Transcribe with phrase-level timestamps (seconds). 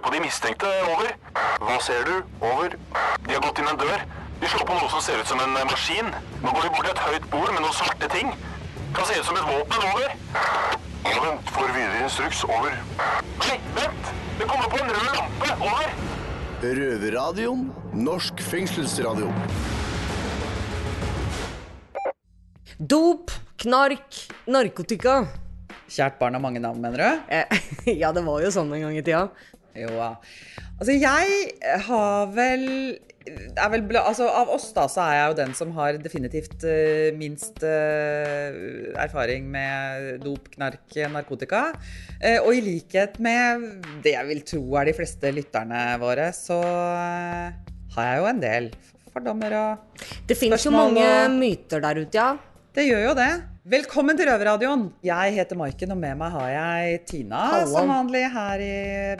[0.00, 0.68] høre på de mistenkte.
[0.88, 1.12] Over.
[1.60, 2.22] Hva ser du?
[2.40, 2.76] Over.
[3.26, 4.04] De har gått inn en dør.
[4.40, 6.08] De slår på noe som ser ut som en maskin.
[6.40, 8.32] Nå går de bort til et høyt bord med noen svarte ting.
[8.96, 9.84] Kan se ut som et våpen.
[9.90, 10.14] Over.
[11.04, 11.52] Vent.
[11.52, 12.44] Får videre instruks.
[12.44, 12.78] Over.
[13.44, 14.14] Nei, vent!
[14.38, 15.52] Det kommer på en rød lampe.
[15.58, 15.92] Over.
[16.62, 17.68] Røverradioen.
[17.92, 19.28] Norsk fengselsradio.
[22.80, 25.20] Dop, knark, narkotika.
[25.90, 27.32] Kjært barn har mange navn, mener du?
[27.34, 27.70] Eh,
[28.00, 29.26] ja, det var jo sånn en gang i tida.
[29.78, 30.10] Jo da.
[30.80, 32.66] Altså, jeg har vel
[33.30, 37.10] er vel, altså, Av oss da, så er jeg jo den som har definitivt uh,
[37.18, 38.56] minst uh,
[38.98, 41.66] erfaring med dop, knark, narkotika.
[42.16, 43.68] Uh, og i likhet med
[44.04, 48.70] det jeg vil tro er de fleste lytterne våre, så har jeg jo en del
[49.10, 50.26] fordommer og spørsmål.
[50.30, 52.30] Det finnes jo mange og- myter der ute, ja.
[52.74, 53.32] Det gjør jo det.
[53.68, 54.86] Velkommen til Røverradioen.
[55.04, 57.74] Jeg heter Maiken, og med meg har jeg Tina, Hallo.
[57.74, 58.70] som vanlig her i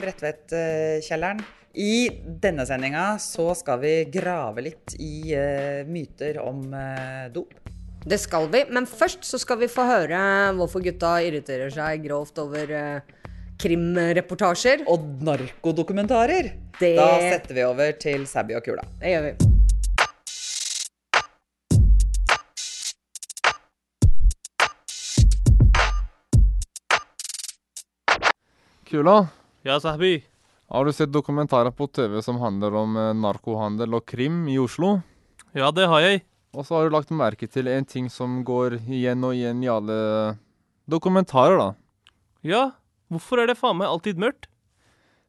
[0.01, 1.43] Bredtvet-kjelleren.
[1.77, 2.09] I
[2.41, 7.53] denne sendinga så skal vi grave litt i uh, myter om uh, dop.
[8.01, 8.63] Det skal vi.
[8.73, 10.17] Men først så skal vi få høre
[10.57, 13.21] hvorfor gutta irriterer seg grovt over uh,
[13.61, 14.87] krimreportasjer.
[14.89, 16.49] Og narkodokumentarer.
[16.81, 18.89] Det- Da setter vi over til Sabby og Kula.
[18.99, 19.50] Det gjør vi.
[28.91, 29.29] Kula,
[29.63, 30.23] Ja, Sahbi.
[30.67, 34.97] har du sett dokumentarer på TV som handler om eh, narkohandel og krim i Oslo?
[35.55, 36.25] Ja, det har jeg.
[36.51, 39.69] Og så har du lagt merke til en ting som går igjen og igjen i
[39.71, 39.95] alle
[40.91, 41.69] dokumentarer, da.
[42.43, 42.63] Ja,
[43.07, 44.49] hvorfor er det faen meg alltid mørkt?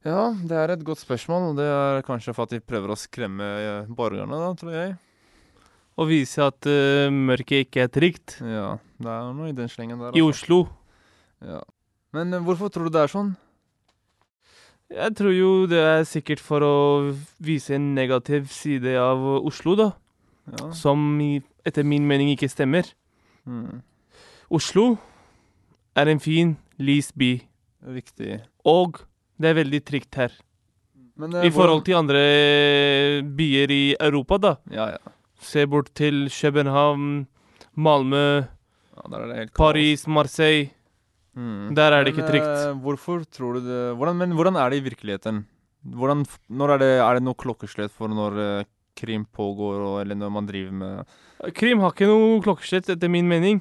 [0.03, 2.99] Ja, det er et godt spørsmål, og det er kanskje for at de prøver å
[2.99, 4.97] skremme eh, borgerne, da, tror jeg.
[6.03, 8.41] Og vise at uh, mørket ikke er trygt.
[8.43, 10.19] Ja, det er noe i den slengen der.
[10.19, 10.35] I altså.
[10.35, 10.61] Oslo.
[11.47, 11.63] Ja.
[12.17, 13.35] Men hvorfor tror du det er sånn?
[14.93, 16.75] Jeg tror jo det er sikkert for å
[17.43, 19.89] vise en negativ side av Oslo, da.
[20.53, 20.69] Ja.
[20.77, 22.89] Som i, etter min mening ikke stemmer.
[23.49, 23.81] Mm.
[24.53, 24.99] Oslo
[25.97, 27.35] er en fin, lys by.
[27.95, 28.43] Riktig.
[28.69, 29.01] Og
[29.41, 30.35] det er veldig trygt her.
[31.17, 32.23] Men, eh, I forhold til andre
[33.23, 34.57] byer i Europa, da.
[34.71, 35.13] Ja, ja.
[35.41, 37.27] Se bort til København,
[37.77, 38.45] Malmö,
[38.97, 39.53] ja det.
[39.55, 40.71] Paris, Marseille.
[41.33, 41.73] Mm.
[41.77, 42.45] Der er det ikke trygt.
[42.45, 45.45] Men, hvorfor tror du det hvordan, Men hvordan er det i virkeligheten?
[45.83, 50.31] Hvordan, er, det, er det noe klokkeslett for når uh, krim pågår, og, eller når
[50.31, 53.59] man driver med Krim har ikke noe klokkeslett, etter min mening.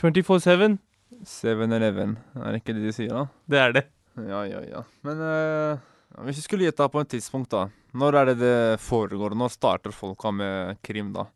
[0.00, 0.78] 24-7,
[1.26, 2.14] 7-Eleven?
[2.38, 3.26] Er det ikke det de sier, da?
[3.50, 3.82] det er det.
[4.16, 4.84] Ja, ja, ja.
[5.04, 7.66] Men uh, hvis vi skulle gjette på et tidspunkt, da.
[7.98, 9.36] Når er det det foregår?
[9.36, 11.26] Når starter folka med krim, da?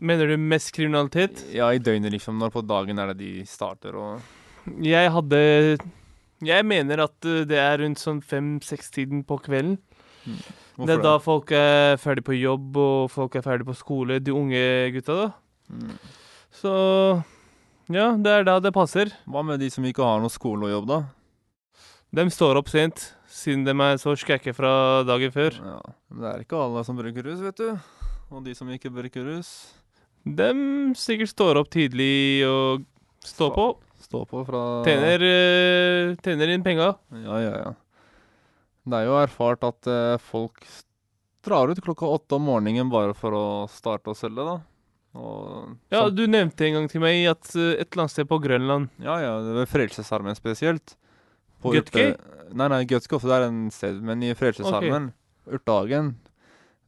[0.00, 1.44] Mener du mest kriminalitet?
[1.52, 2.38] Ja, i døgnet, liksom.
[2.40, 4.24] Når på dagen er det de starter, og
[4.84, 5.40] Jeg hadde
[6.44, 9.78] Jeg mener at eh, det er rundt sånn fem-seks-tiden på kvelden.
[10.74, 14.18] Hvorfor det er da folk er ferdig på jobb, og folk er ferdig på skole.
[14.24, 14.62] De unge
[14.96, 15.28] gutta, da.
[15.70, 15.98] Mm.
[16.54, 16.72] Så
[17.92, 19.12] ja, det er da det passer.
[19.28, 20.98] Hva med de som ikke har noe skole og jobb, da?
[22.14, 25.56] De står opp sent, siden de er så skække fra dagen før.
[25.58, 27.70] Ja, men det er ikke alle som bruker rus, vet du.
[28.32, 29.74] Og de som ikke bruker rus,
[30.24, 30.48] De
[30.96, 32.86] sikkert står opp tidlig og
[33.20, 33.66] står på.
[34.14, 36.92] Står på fra Tjener, eh, tjener inn penga.
[37.24, 37.72] Ja, ja, ja.
[38.84, 40.62] Det er jo erfart at eh, folk
[41.44, 44.56] drar ut klokka åtte om morgenen bare for å starte å selge, da.
[45.14, 48.28] Og Ja, sånn- du nevnte en gang til meg at eh, et eller annet sted
[48.28, 50.96] på Grønland ja, ja, det er Frelsesarmeen spesielt.
[51.62, 52.16] På Gutke?
[52.52, 55.12] Nei, nei, Gutke også, det er en sted, men i Frelsesarmeen,
[55.48, 56.14] Urtehagen,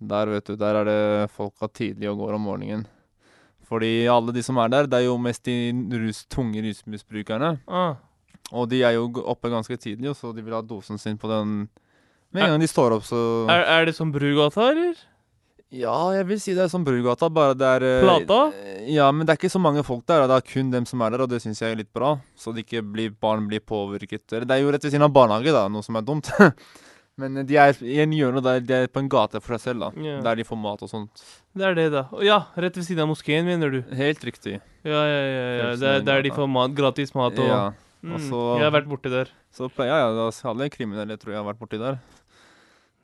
[0.01, 2.85] der vet du, der er det folka tidlig og går om morgenen.
[3.67, 5.57] Fordi alle de som er der, det er jo mest de
[5.99, 7.57] rus, tunge rusmisbrukerne.
[7.67, 7.97] ah.
[8.55, 11.65] Og de er jo oppe ganske tidlig, så de vil ha dosen sin på den
[12.31, 13.19] Med en gang de står opp, så
[13.51, 14.95] er, er det som Brugata, eller?
[15.75, 18.39] Ja, jeg vil si det er som Brugata, bare det er eh, Plata?
[18.87, 21.11] Ja, men det er ikke så mange folk der, det er kun dem som er
[21.17, 22.13] der, og det syns jeg er litt bra.
[22.39, 24.23] Så det ikke blir, barn blir påvirket.
[24.31, 26.31] Det er jo rett ved siden av barnehage, da, noe som er dumt.
[27.17, 29.87] men de er i en hjørne der de er på en gate for seg selv,
[29.87, 30.05] da.
[30.05, 30.19] Ja.
[30.25, 31.23] Der de får mat og sånt.
[31.57, 32.03] Det er det, da.
[32.13, 33.81] Og Ja, rett ved siden av moskeen, mener du?
[33.97, 34.59] Helt riktig.
[34.85, 35.47] Ja, ja, ja.
[35.63, 35.71] ja.
[35.81, 37.63] Det er der de får mat, gratis mat og Ja.
[38.03, 38.13] mm.
[38.15, 39.33] og så- Jeg har vært borti der.
[39.53, 41.99] Så pleier jeg, ja, alle kriminelle tror jeg har vært borti der.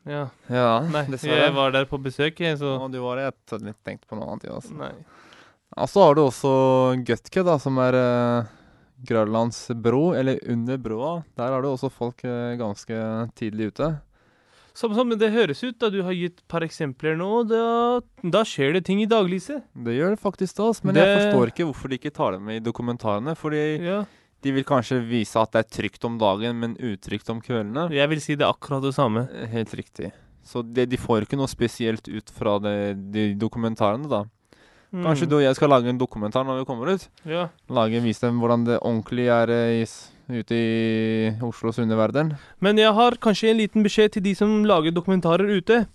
[0.05, 0.27] Ja.
[0.51, 1.45] Ja, Nei, dessverre.
[1.47, 4.07] jeg var der på besøk, jeg, så Og du var det, jeg hadde litt tenkt
[4.07, 4.75] på noe annet, ja, altså.
[4.75, 4.91] Nei.
[5.77, 6.51] Og så har du også
[7.07, 8.43] Gutke, da, som er uh,
[9.05, 11.13] Grønlands bro, eller under broa.
[11.37, 12.97] Der har du også folk eh, ganske
[13.35, 13.91] tidlig ute.
[14.73, 18.41] Samme som det høres ut, da du har gitt et par eksempler nå, da, da
[18.47, 19.61] skjer det ting i daglyset.
[19.85, 22.41] Det gjør det faktisk, da, men men jeg forstår ikke hvorfor de ikke tar det
[22.41, 23.35] med i dokumentarene.
[23.37, 24.03] Fordi Ja.
[24.43, 27.85] De vil kanskje vise at det er trygt om dagen, men utrygt om kveldene.
[27.95, 29.29] Jeg vil si det er akkurat det samme.
[29.31, 30.09] Eh, Helt riktig.
[30.43, 32.73] Så det, de får ikke noe spesielt ut fra det,
[33.13, 34.25] de dokumentarene, da.
[34.93, 35.29] Kanskje Mm.
[35.29, 37.07] du og jeg skal lage en dokumentar når vi kommer ut?
[37.25, 37.47] Ja.
[37.69, 39.87] Lage, Vise dem hvordan det ordentlig er eh, i,
[40.29, 42.35] ute i Oslos underverden.
[42.61, 45.87] Men jeg har kanskje en liten beskjed til de som lager dokumentarer ute.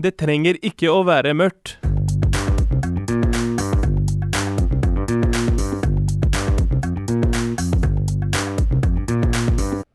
[0.00, 1.76] Det trenger ikke å være mørkt.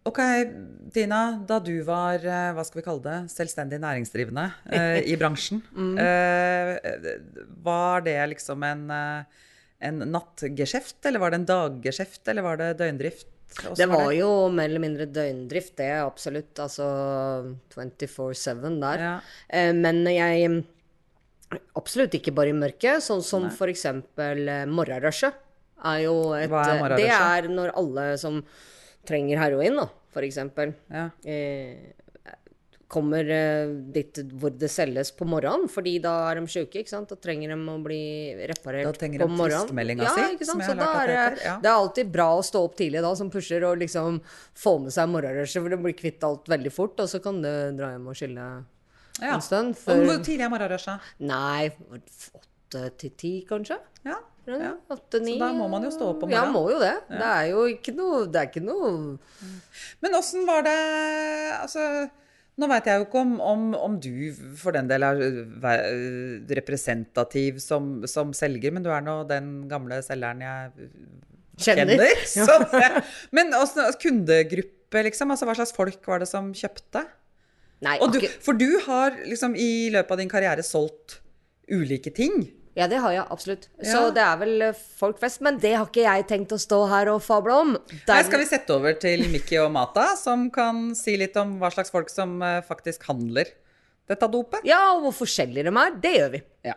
[0.06, 0.20] Ok,
[0.94, 1.22] Tina.
[1.48, 5.62] Da du var eh, hva skal vi kalle det, selvstendig næringsdrivende eh, i bransjen,
[6.06, 6.78] eh,
[7.64, 13.30] var det liksom en, en nattgeskjeft, eller var det en daggeskjeft, eller var det døgndrift?
[13.60, 16.56] Også Det var jo mer eller mindre døgndrift, det, er absolutt.
[16.62, 16.86] Altså
[17.76, 19.06] 24-7 der.
[19.06, 19.16] Ja.
[19.50, 20.64] Eh, Men jeg
[21.76, 25.36] Absolutt ikke bare i mørket, sånn som eh, morgenrushet.
[25.84, 27.02] Er jo et Hva er morgenrushet?
[27.02, 28.38] Det er når alle som
[29.04, 31.10] trenger heroin, da, eksempel, Ja.
[31.24, 31.78] eh,
[32.92, 37.08] kommer eh, dit hvor det selges på morgenen, fordi da er de sjuke, ikke sant?
[37.08, 39.98] Da trenger de å bli reparert Da trenger på de morgenen.
[40.04, 41.54] ja, si, som jeg har lært er det det, ja.
[41.64, 44.20] det er alltid bra å stå opp tidlig da, som pusher, og liksom
[44.54, 47.50] få med seg morgenrushet, for du blir kvitt alt veldig fort, og så kan du
[47.80, 48.66] dra hjem og chille
[49.22, 49.36] Ja.
[49.36, 49.76] en stund.
[49.86, 51.00] Hvor tidlig er morgenrushet?
[51.20, 53.80] Nei, åtte til ti, kanskje?
[54.04, 54.18] Ja.
[54.50, 54.72] Ja.
[54.90, 56.96] Åtte, så da må man jo stå opp om Ja, må jo det.
[57.12, 58.90] Det er jo ikke noe Det er ikke noe
[60.02, 60.74] Men åssen var det
[61.60, 61.84] Altså,
[62.58, 67.62] nå veit jeg jo ikke om, om, om du for den del er øh, representativ
[67.64, 70.90] som, som selger, men du er nå den gamle selgeren jeg
[71.62, 72.02] Kjenner.
[72.26, 72.68] kjenner.
[72.84, 73.02] ja.
[73.36, 75.34] men åssen kundegruppe, liksom?
[75.34, 77.06] Altså, hva slags folk var det som kjøpte?
[77.86, 81.20] Nei, du, for du har liksom i løpet av din karriere solgt
[81.72, 82.44] ulike ting.
[82.76, 83.66] Ja, det har jeg absolutt.
[83.84, 84.10] Så Ja.
[84.16, 85.42] det er vel eh, folk flest.
[85.42, 87.74] Men det har ikke jeg tenkt å stå her og fable om.
[87.90, 91.60] Her Der- skal vi sette over til Mikki og Mata, som kan si litt om
[91.60, 93.46] hva slags folk som eh, faktisk handler
[94.08, 94.62] dette dopet.
[94.64, 95.92] Ja, og hvor forskjellige de er.
[96.02, 96.42] Det gjør vi.
[96.64, 96.74] Ja.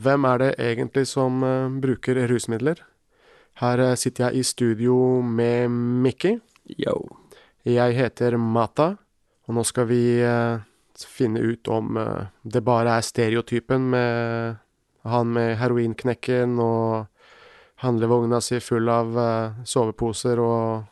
[0.00, 2.80] Hvem er det egentlig som eh, bruker rusmidler?
[3.60, 5.68] Her sitter jeg i studio med
[6.06, 6.38] Mikki.
[6.78, 6.96] Yo.
[7.66, 8.94] Jeg heter Mata,
[9.48, 10.62] og nå skal vi eh,
[10.96, 14.58] finne ut om eh, det bare er stereotypen med
[15.08, 17.06] han med heroinknekken og
[17.80, 20.88] handlevogna si full av eh, soveposer og,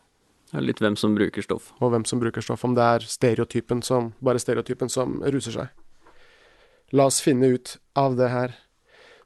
[0.64, 1.72] litt hvem som bruker stoff.
[1.80, 2.64] og hvem som bruker stoff.
[2.64, 5.74] Om det er stereotypen som, bare stereotypen som ruser seg.
[6.96, 8.56] La oss finne ut av det her.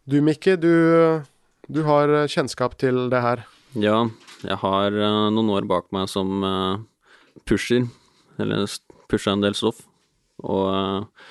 [0.02, 1.22] Du, Mikke, du,
[1.70, 3.44] du har kjennskap til det her.
[3.78, 4.08] Ja,
[4.47, 6.81] jeg har uh, noen år bak meg som uh,
[7.49, 7.87] pusher,
[8.43, 8.67] eller
[9.11, 9.83] pusha en del stoff,
[10.43, 11.29] og uh,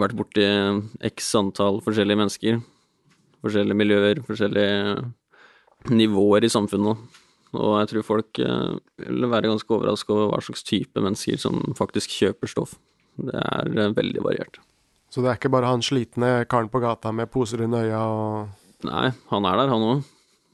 [0.00, 0.46] vært borti
[1.06, 2.62] x antall forskjellige mennesker,
[3.44, 7.20] forskjellige miljøer, forskjellige nivåer i samfunnet.
[7.54, 12.10] Og jeg tror folk vil være ganske overraska over hva slags type mennesker som faktisk
[12.10, 12.72] kjøper stoff.
[13.14, 14.58] Det er veldig variert.
[15.06, 18.64] Så det er ikke bare han slitne karen på gata med poser under øya og
[18.84, 20.00] Nei, han er der, han òg.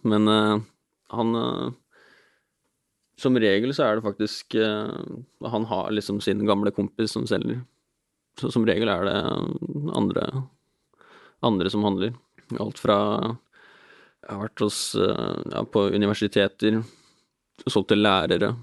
[0.06, 0.60] Men eh,
[1.10, 1.70] han eh,
[3.20, 4.94] Som regel så er det faktisk eh,
[5.52, 7.62] Han har liksom sin gamle kompis som selger.
[8.40, 9.16] Så som regel er det
[9.96, 10.26] andre,
[11.44, 12.14] andre som handler.
[12.58, 12.98] Alt fra
[14.20, 16.80] Jeg har vært hos eh, ja, på universiteter,
[17.66, 18.54] solgt til lærere,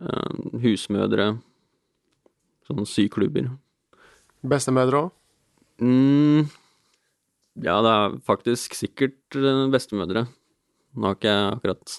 [0.00, 1.34] eh, husmødre,
[2.66, 3.50] sånne syklubber.
[4.42, 5.10] bestemødre òg.
[5.82, 6.46] Mm,
[7.66, 10.26] ja, det er faktisk sikkert eh, bestemødre.
[10.94, 11.94] Nå har ikke jeg akkurat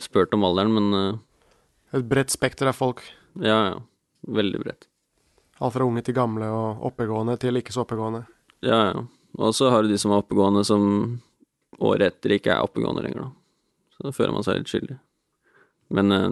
[0.00, 3.02] spurt om alderen, men eh, Et bredt spekter av folk.
[3.40, 3.76] ja, ja.
[4.26, 4.88] Veldig bredt.
[5.62, 8.24] Alt fra unge til gamle og oppegående til ikke så oppegående.
[8.66, 9.04] Ja, ja.
[9.38, 11.20] Og så har du de som er oppegående, som
[11.78, 13.30] året etter ikke er oppegående lenger, da.
[13.94, 14.96] Så da føler man seg litt skyldig.
[15.94, 16.26] Men eh,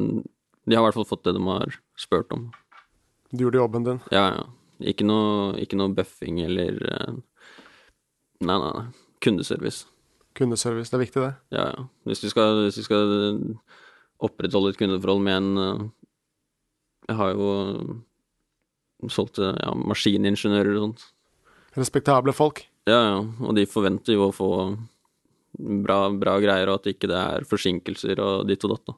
[0.67, 2.49] de har i hvert fall fått det de har spurt om.
[3.31, 4.03] Du gjorde jobben din.
[4.11, 4.45] Ja, ja.
[4.91, 7.15] Ikke noe, ikke noe buffing eller eh,
[8.45, 8.87] Nei, nei, nei.
[9.23, 9.87] Kundeservice.
[10.35, 11.35] Kundeservice, det er viktig, det.
[11.55, 11.85] Ja, ja.
[12.09, 13.13] Hvis du skal, hvis du skal
[14.25, 15.85] opprettholde et kundeforhold med en eh,
[17.11, 17.49] Jeg har jo
[19.13, 21.07] solgt til ja, maskiningeniører og sånt.
[21.77, 22.63] Respektable folk.
[22.89, 23.19] Ja, ja.
[23.45, 24.51] Og de forventer jo å få
[25.85, 28.97] bra, bra greier, og at ikke det er forsinkelser og ditt og datt, da.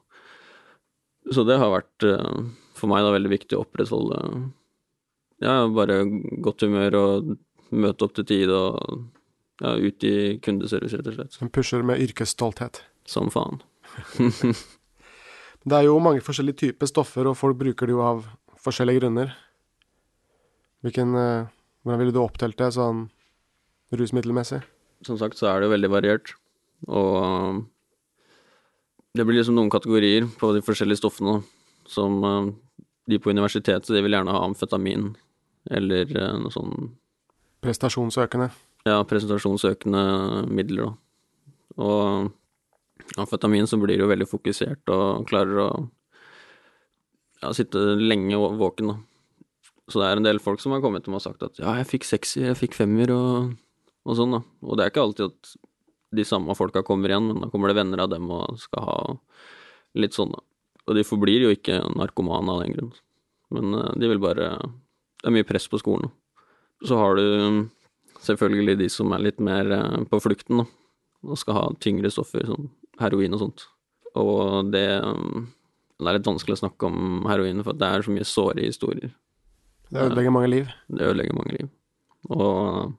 [1.35, 2.39] Så det har vært eh,
[2.77, 4.21] for meg da veldig viktig å opprettholde
[5.43, 6.01] ja, bare
[6.41, 7.33] godt humør og
[7.75, 9.03] møte opp til tide og
[9.61, 11.37] ja, ut i kundeservice, rett og slett.
[11.37, 12.83] Som pusher med yrkesstolthet.
[13.07, 13.61] Som faen.
[15.67, 18.23] Det er jo mange forskjellige typer stoffer, og folk bruker det jo av
[18.63, 19.33] forskjellige grunner.
[20.85, 21.49] Hvilken eh,
[21.83, 23.05] Hvordan ville du opptelt det sånn
[23.95, 24.59] rusmiddelmessig?
[25.07, 26.33] Som sagt så er det jo veldig variert,
[26.91, 27.61] og
[29.15, 31.37] det blir liksom noen kategorier på de forskjellige stoffene,
[31.87, 32.49] som um,
[33.07, 35.13] de på universitetet, de vil gjerne ha amfetamin,
[35.71, 36.89] eller uh, noe sånn
[37.63, 38.51] Prestasjonsøkende.
[38.87, 40.03] Ja, presentasjonsøkende
[40.49, 40.93] midler, da.
[41.77, 45.69] Og amfetamin så blir jo veldig fokusert og klarer å
[47.43, 48.97] ja, sitte lenge våken, da.
[49.87, 51.77] Så det er en del folk som har kommet til meg og sagt at ja,
[51.79, 53.53] jeg fikk sexy, jeg fikk femmer og,
[54.03, 54.41] og sånn, da.
[54.65, 55.53] Og det er ikke alltid at
[56.17, 58.99] de samme folka kommer igjen, men da kommer det venner av dem og skal ha
[59.99, 60.43] litt sånn, da.
[60.87, 62.93] Og de forblir jo ikke narkomane av den grunn.
[63.55, 64.51] Men eh, de vil bare
[65.17, 66.11] Det er mye press på skolen.
[66.85, 67.67] Så har du
[68.23, 70.65] selvfølgelig de som er litt mer eh, på flukten, da.
[71.27, 72.69] Og skal ha tyngre stoffer, som
[73.01, 73.65] heroin og sånt.
[74.17, 75.47] Og det um,
[75.97, 79.09] Det er litt vanskelig å snakke om heroin, for det er så mye såre historier.
[79.89, 80.67] Det ødelegger mange liv.
[80.93, 81.69] Det ødelegger mange liv.
[82.29, 82.93] Og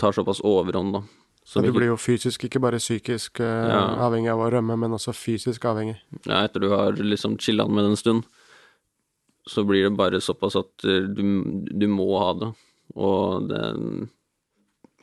[0.00, 1.02] tar såpass overhånd, da.
[1.44, 3.82] Så Ja, du blir jo fysisk, ikke bare psykisk eh, Ja.
[4.06, 5.98] avhengig av å rømme, men også fysisk avhengig.
[6.24, 8.24] ja, etter du har liksom chilla med det en stund,
[9.46, 11.22] så blir det bare såpass at eh, du,
[11.68, 12.52] du må ha det.
[12.96, 14.08] Og det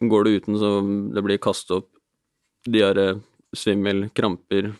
[0.01, 0.69] Går du uten, så
[1.13, 1.89] det blir kastet opp
[2.65, 3.21] diaré,
[3.53, 4.71] svimmel, kramper,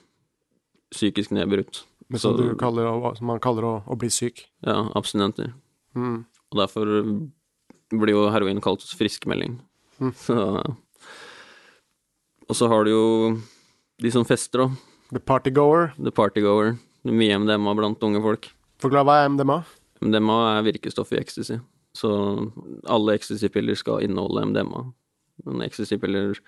[0.90, 1.84] psykisk nedbrutt.
[2.10, 4.48] Men Så- som, du kaller, som man kaller å, å bli syk.
[4.66, 5.54] Ja, abstinenter.
[5.96, 6.26] Mm.
[6.52, 7.30] Og derfor
[7.92, 9.60] blir jo heroin kalt friskmelding.
[10.00, 10.14] Mm.
[10.16, 10.76] Så
[12.50, 13.38] Og så har du jo
[14.02, 14.70] de som fester, da.
[15.14, 15.94] The partygoer.
[16.02, 16.80] The partygoer.
[17.06, 18.50] Er mye MDMA blant unge folk.
[18.82, 19.64] Forklar hva er MDMA?
[20.02, 21.60] MDMA er virkestoff i ecstasy.
[21.98, 22.12] Så
[22.88, 24.86] alle ecstasy-piller skal inneholde MDMA.
[25.46, 26.40] Men ecstasy-piller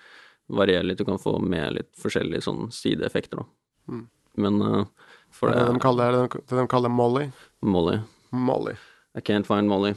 [0.47, 3.93] varierer litt, du kan få med litt forskjellige sånn sideeffekter, da.
[3.93, 4.05] Mm.
[4.43, 4.85] Men uh,
[5.33, 7.27] for Det det de kaller, det det de kaller Molly.
[7.61, 7.99] Molly.
[8.31, 8.75] Molly.
[9.15, 9.93] I can't find Molly.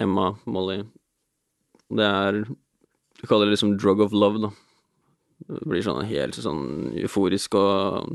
[0.00, 0.82] Emma, Molly.
[1.90, 2.44] Det er
[3.20, 4.50] Du kaller det liksom drug of love, da.
[5.48, 8.14] Det blir sånn helt sånn euforisk og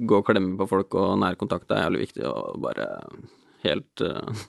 [0.00, 2.86] gå og klemme på folk, og nærkontakt er jævlig viktig, og bare
[3.64, 4.42] helt uh,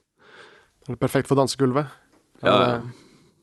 [0.88, 1.88] Er det perfekt for dansegulvet?
[2.42, 2.78] Ja, Er ja.
[2.80, 2.98] det-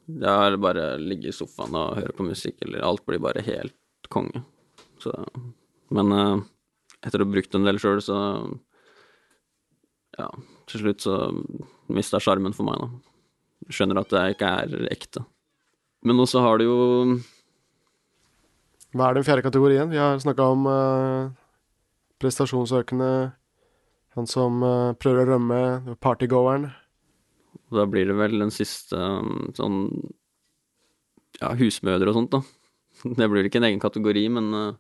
[0.09, 3.75] Det er bare ligge i sofaen og høre på musikk, eller alt blir bare helt
[4.11, 4.43] konge.
[4.99, 5.13] Så
[5.91, 6.41] Men eh,
[7.05, 8.59] etter å ha brukt en del sjøl, så
[10.19, 10.29] Ja,
[10.67, 11.45] til slutt så
[11.89, 12.89] mista sjarmen for meg, da.
[13.71, 15.25] Skjønner at det ikke er ekte.
[16.03, 17.21] Men også har det jo
[18.95, 19.91] Hva er den fjerde kategorien?
[19.91, 21.31] Vi har snakka om uh,
[22.19, 23.33] prestasjonsøkende,
[24.17, 26.71] han som uh, prøver å rømme, partygoeren.
[27.75, 29.81] Da blir det vel den siste um, sånn
[31.41, 32.43] Ja, husmødre og sånt, da.
[33.19, 34.71] Det blir ikke en egen kategori, men uh,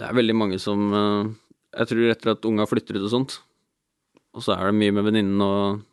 [0.00, 1.30] det er veldig mange som uh,
[1.76, 3.38] Jeg tror etter at unga flytter ut og sånt,
[4.34, 5.86] og så er det mye med venninnen og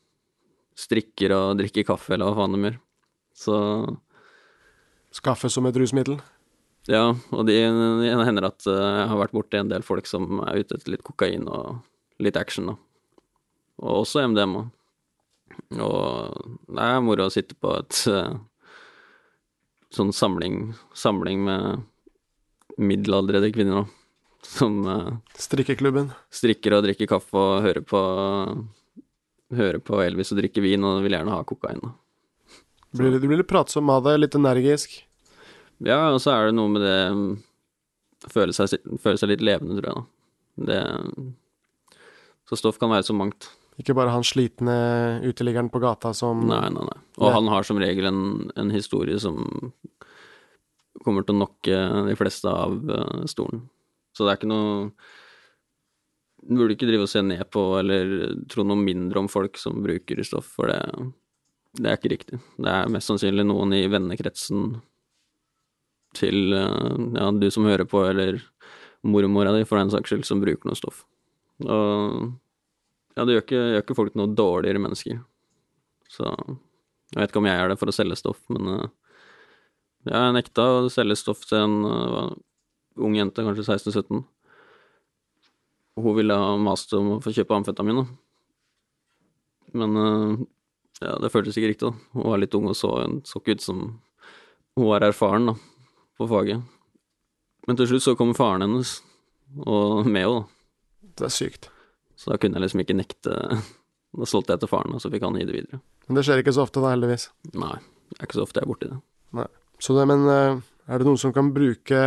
[0.78, 2.76] strikker og drikker kaffe eller hva faen de gjør.
[3.38, 3.56] Så
[5.18, 6.20] Skaffe som et rusmiddel.
[6.88, 10.42] ja, og det de hender at uh, jeg har vært borti en del folk som
[10.46, 11.80] er ute etter litt kokain og
[12.22, 12.76] litt action, da.
[13.82, 14.68] Og også MDMA.
[15.76, 16.38] Og
[16.72, 18.38] det er moro å sitte på et uh,
[19.94, 21.84] sånn samling, samling med
[22.78, 23.86] middelaldrende kvinner, nå.
[24.48, 26.14] Som uh, Strikkeklubben.
[26.32, 28.02] strikker og drikker kaffe og hører på
[29.48, 31.94] Hører på Elvis og drikker vin og vil gjerne ha kokain, da.
[32.92, 34.98] Du blir, du blir litt pratsom av det, litt energisk.
[35.84, 36.98] Ja, og så er det noe med det
[38.34, 40.04] Føle seg, føle seg litt levende, tror jeg, da.
[40.68, 40.80] Det
[42.50, 43.48] Så stoff kan være så mangt.
[43.78, 44.74] Ikke bare han slitne
[45.28, 46.98] uteliggeren på gata som Nei, nei, nei.
[47.20, 47.34] Og Nei.
[47.36, 48.22] han har som regel en,
[48.58, 49.38] en historie som
[51.06, 53.68] kommer til å nokke de fleste av eh, stolen.
[54.18, 54.90] Så det er ikke noe
[56.48, 58.16] Du burde ikke drive og se ned på eller
[58.50, 60.82] tro noe mindre om folk som bruker stoff, for det,
[61.78, 62.42] det er ikke riktig.
[62.58, 64.80] Det er mest sannsynlig noen i vennekretsen
[66.18, 68.42] til eh, ja, du som hører på, eller
[69.06, 71.04] mormora di, for den saks skyld, som bruker noe stoff.
[71.62, 72.32] Og
[73.18, 75.20] ja, det gjør ikke, gjør ikke folk noe dårligere mennesker.
[76.14, 78.90] Så jeg vet ikke om jeg gjør det for å selge stoff, men eh,
[80.08, 82.36] jeg nekta å selge stoff til en uh,
[83.04, 84.22] ung jente, kanskje 16-17.
[85.98, 88.06] Hun ville ha mast om å få kjøpe amfetamin, da.
[89.82, 90.46] Men uh,
[91.02, 92.12] ja, det føltes ikke riktig, da.
[92.16, 92.94] Hun var litt ung og så,
[93.28, 93.82] så ikke ut som
[94.78, 95.58] hun var erfaren, da,
[96.22, 96.62] på faget.
[97.68, 99.00] Men til slutt så kommer faren hennes,
[99.66, 101.10] og med henne, da.
[101.18, 101.72] Det er sykt.
[102.18, 103.36] Så da kunne jeg liksom ikke nekte
[104.18, 105.78] Da solgte jeg til faren, og så fikk han gi det videre.
[106.08, 107.28] Men det skjer ikke så ofte, da, heldigvis.
[107.60, 107.76] Nei,
[108.10, 109.48] det er ikke så ofte jeg er borti det.
[109.84, 112.00] Så det, men eh, er det noen som kan bruke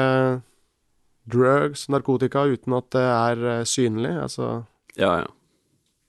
[1.30, 4.14] drugs, narkotika, uten at det er eh, synlig?
[4.24, 4.48] Altså
[4.98, 5.28] Ja, ja.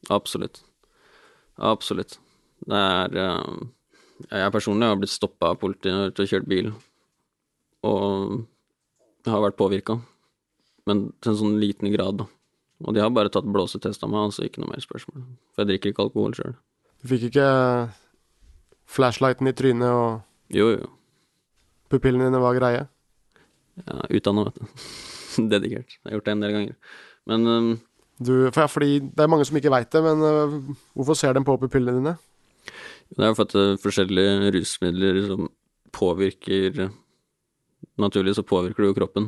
[0.09, 0.63] Absolutt.
[1.61, 2.17] Absolutt.
[2.65, 3.61] Det er eh,
[4.31, 6.73] Jeg personlig har blitt stoppa av politiet til å kjøre bil,
[7.85, 8.47] og
[9.27, 9.99] har vært påvirka.
[10.89, 12.29] Men til en sånn liten grad, da.
[12.81, 15.23] Og de har bare tatt blåsetest av meg, altså ikke noe mer spørsmål.
[15.53, 16.55] For jeg drikker ikke alkohol sjøl.
[17.01, 17.45] Du fikk ikke
[18.91, 20.89] flashlighten i trynet, og Jo, jo.
[21.91, 22.87] pupillene dine var greie?
[23.85, 24.65] Ja, utdanna, vet du.
[25.53, 25.95] Dedikert.
[25.95, 26.75] Jeg har gjort det en del ganger.
[27.29, 27.69] Men um,
[28.21, 30.57] Du, for, ja, fordi det er mange som ikke veit det, men uh,
[30.97, 32.17] hvorfor ser de på pupillene dine?
[33.11, 35.47] det er jo for at er forskjellige rusmidler som
[35.91, 36.85] påvirker
[37.99, 39.25] Naturlig så påvirker det jo kroppen,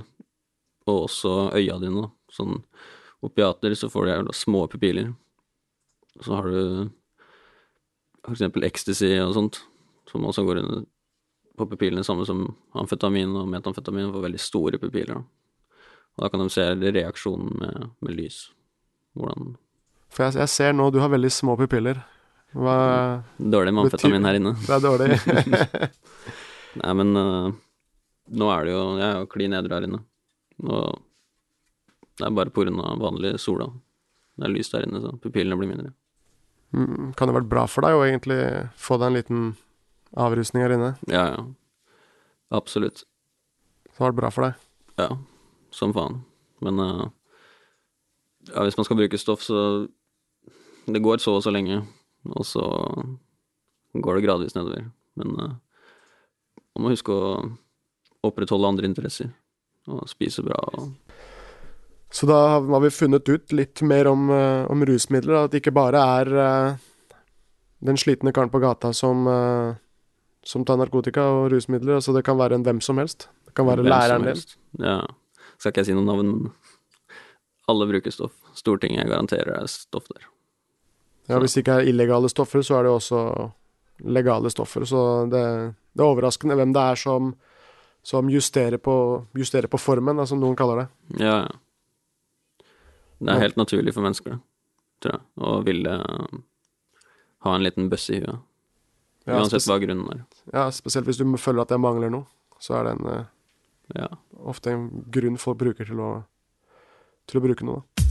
[0.88, 2.06] og også øya dine.
[2.32, 2.62] Sånn
[3.24, 5.14] opiater, så får du jævla små pupiller.
[6.22, 6.90] Så har du
[8.24, 9.62] for eksempel ecstasy og sånt,
[10.10, 10.84] som også går under
[11.58, 15.20] på pupillene, samme som amfetamin og metamfetamin, får veldig store pupiller.
[16.14, 18.48] Og da kan de se reaksjonen med, med lys.
[19.18, 19.54] Hvordan
[20.14, 22.02] For jeg, jeg ser nå du har veldig små pupiller.
[22.54, 22.78] Hva
[23.38, 24.56] Dårlig med amfetamin her inne.
[24.66, 25.20] Det er dårlig.
[26.82, 27.54] Nei, men uh,
[28.34, 30.02] nå er det jo Jeg er jo klin edru her inne.
[30.64, 31.02] Og
[32.20, 33.70] det er bare av vanlig sola.
[34.38, 35.94] Det er lys der inne, så pupillene blir mindre.
[36.74, 38.40] Mm, kan det vært bra for deg å egentlig
[38.82, 39.42] få deg en liten
[40.18, 40.94] avrusning her inne?
[41.10, 41.44] Ja, ja.
[42.54, 43.06] Absolutt.
[43.86, 44.64] Det har vært bra for deg.
[45.02, 45.10] Ja,
[45.74, 46.22] som faen.
[46.66, 47.06] Men uh,
[48.50, 49.88] ja, hvis man skal bruke stoff, så
[50.86, 51.78] Det går så og så lenge,
[52.28, 52.64] og så
[53.94, 54.90] går det gradvis nedover.
[55.16, 55.54] Men uh,
[56.76, 57.38] man må huske å
[58.26, 59.30] opprettholde andre interesser.
[59.88, 60.92] Og spise bra og
[62.14, 65.34] Så da har vi funnet ut litt mer om, eh, om rusmidler.
[65.34, 65.44] da.
[65.44, 66.76] At det ikke bare er eh,
[67.82, 69.74] den slitne karen på gata som, eh,
[70.46, 71.96] som tar narkotika og rusmidler.
[71.98, 73.28] Altså det kan være en hvem som helst.
[73.48, 74.44] Det kan være Hvem læreren din.
[74.78, 75.00] Ja.
[75.58, 76.52] Skal ikke jeg si noen navn, men
[77.68, 78.38] alle bruker stoff.
[78.54, 80.30] Stortinget garanterer det er stoff der.
[81.32, 83.52] Ja, hvis det ikke er illegale stoffer, så er det også
[84.06, 84.86] legale stoffer.
[84.86, 85.44] Så det,
[85.96, 87.34] det er overraskende hvem det er som,
[88.04, 90.88] som justerer, på, justerer på formen, da, som noen kaller det.
[91.18, 91.63] Ja, ja.
[93.24, 94.40] Det er helt naturlig for mennesker,
[95.04, 95.94] tror jeg, å ville
[97.44, 98.40] ha en liten bøsse i huet.
[99.28, 100.24] Ja, Uansett hva grunnen er.
[100.52, 102.26] Ja, spesielt hvis du føler at det mangler noe,
[102.60, 103.24] så er det en, eh,
[103.96, 104.08] Ja.
[104.44, 106.24] ofte en grunn folk bruker til å,
[107.28, 107.84] til å bruke noe.
[107.96, 108.04] Da.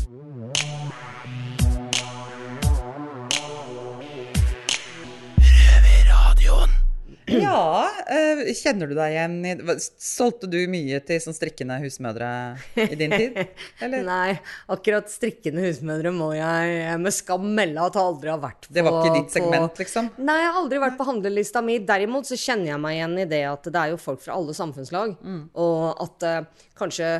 [7.40, 12.30] Ja, eh, kjenner du deg igjen i Solgte du mye til sånn strikkende husmødre
[12.76, 13.38] i din tid?
[13.84, 14.04] Eller?
[14.06, 14.38] Nei,
[14.72, 18.74] akkurat strikkende husmødre må jeg med skam melde at jeg aldri har vært på.
[18.76, 20.10] Det var ikke ditt på- segment, liksom?
[20.22, 21.78] Nei, jeg har aldri vært på handlelista mi.
[21.92, 24.56] Derimot så kjenner jeg meg igjen i det at det er jo folk fra alle
[24.56, 25.16] samfunnslag.
[25.22, 25.42] Mm.
[25.62, 27.14] Og at uh, kanskje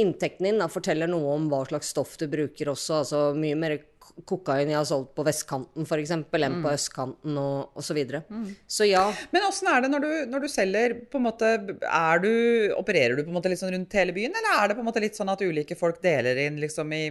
[0.00, 3.00] inntekten din da, forteller noe om hva slags stoff du bruker også.
[3.02, 3.76] Altså mye mer
[4.28, 6.10] kokain jeg har solgt på vestkanten f.eks.
[6.14, 6.62] enn Mm.
[6.62, 7.86] på østkanten og, osv.
[7.88, 8.22] så videre.
[8.68, 9.02] Så ja.
[9.32, 11.50] Men åssen er det når du, når du selger på en måte,
[12.22, 12.32] du,
[12.78, 14.88] Opererer du på en måte litt sånn rundt hele byen, eller er det på en
[14.88, 17.04] måte litt sånn at ulike folk deler inn liksom i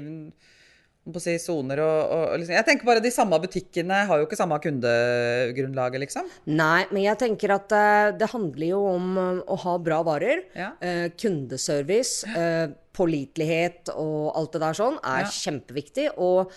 [1.03, 4.37] på si, soner og, og liksom Jeg tenker bare de samme butikkene har jo ikke
[4.39, 6.29] samme kundegrunnlaget, liksom.
[6.55, 10.45] Nei, men jeg tenker at uh, det handler jo om eh, å ha bra varer.
[10.55, 10.71] Ja.
[10.79, 15.33] Uh, kundeservice, uh, pålitelighet og alt det der sånn er Ja.
[15.43, 16.07] kjempeviktig.
[16.23, 16.53] Og,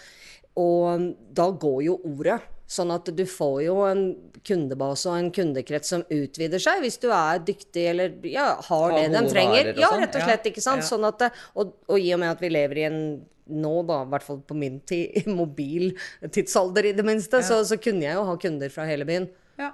[0.63, 2.39] og da går jo ordet.
[2.71, 4.01] Sånn at du får jo en
[4.47, 8.97] kundebase og en kundekrets som utvider seg, hvis du er dyktig eller ja, har Har
[8.99, 9.71] det de trenger.
[9.79, 10.49] Ja, sånn, rett og slett.
[10.51, 10.87] ikke sant?
[10.87, 13.01] Sånn at, og, og i og med at vi lever i en
[13.47, 17.79] nå, da, i hvert fall på min tid, mobil tidsalder i det minste, så, så
[17.81, 19.29] kunne jeg jo ha kunder fra hele byen.
[19.61, 19.73] Ja.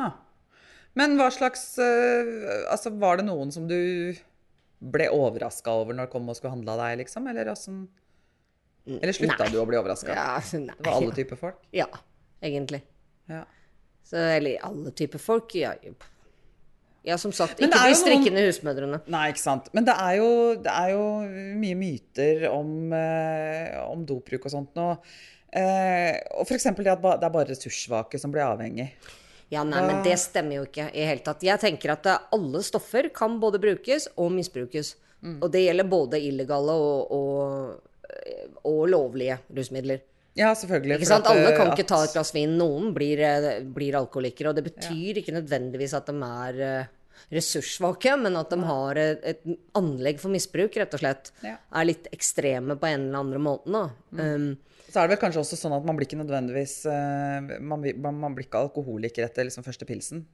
[0.00, 0.08] Ha.
[0.96, 2.30] Men hva slags eh,
[2.72, 3.76] Altså, var det noen som du
[4.76, 7.28] ble overraska over når kom og skulle handle av deg, liksom?
[7.30, 7.84] Eller åssen
[8.88, 9.52] Eller slutta Nei.
[9.54, 10.12] du å bli overraska?
[10.16, 10.40] Ja.
[10.40, 11.62] Det var alle typer folk?
[11.74, 11.88] Ja,
[12.44, 12.82] egentlig.
[13.30, 13.44] Ja.
[14.06, 15.54] Så, eller alle typer folk.
[15.58, 15.72] Ja,
[17.06, 19.00] ja som sagt, ikke de strikkende noen- husmødrene.
[19.12, 19.70] Nei, ikke sant.
[19.76, 20.30] Men det er jo,
[20.62, 21.04] det er jo
[21.62, 24.88] mye myter om, eh, om dopbruk og sånt nå.
[25.56, 26.66] Eh, og f.eks.
[26.74, 28.90] det at det er bare ressurssvake som blir avhengig.
[29.48, 31.44] Ja, nei, men det stemmer jo ikke i hele tatt.
[31.46, 34.96] Jeg tenker at eh, alle stoffer kan både brukes og misbrukes.
[35.22, 35.38] Mm.
[35.40, 38.02] Og det gjelder både illegale og, og,
[38.66, 40.02] og lovlige rusmidler.
[40.36, 40.98] Ja, selvfølgelig.
[40.98, 41.24] Ikke sant?
[41.24, 42.58] at, Alle kan kan ikke ta et glass vin.
[42.58, 44.50] Noen blir, eh, blir alkoholikere.
[44.50, 46.92] Og det betyr ikke nødvendigvis at de er eh,
[47.32, 51.32] ressurssvake, men at de har et, et anlegg for misbruk, rett og slett.
[51.46, 51.56] Ja.
[51.74, 53.76] Er litt ekstreme på en eller andre måten.
[53.76, 53.84] Da.
[54.22, 54.48] Um,
[54.86, 57.86] Så er det vel kanskje også sånn at man blir ikke nødvendigvis uh, man,
[58.20, 60.26] man blir ikke alkoholiker etter liksom første pilsen.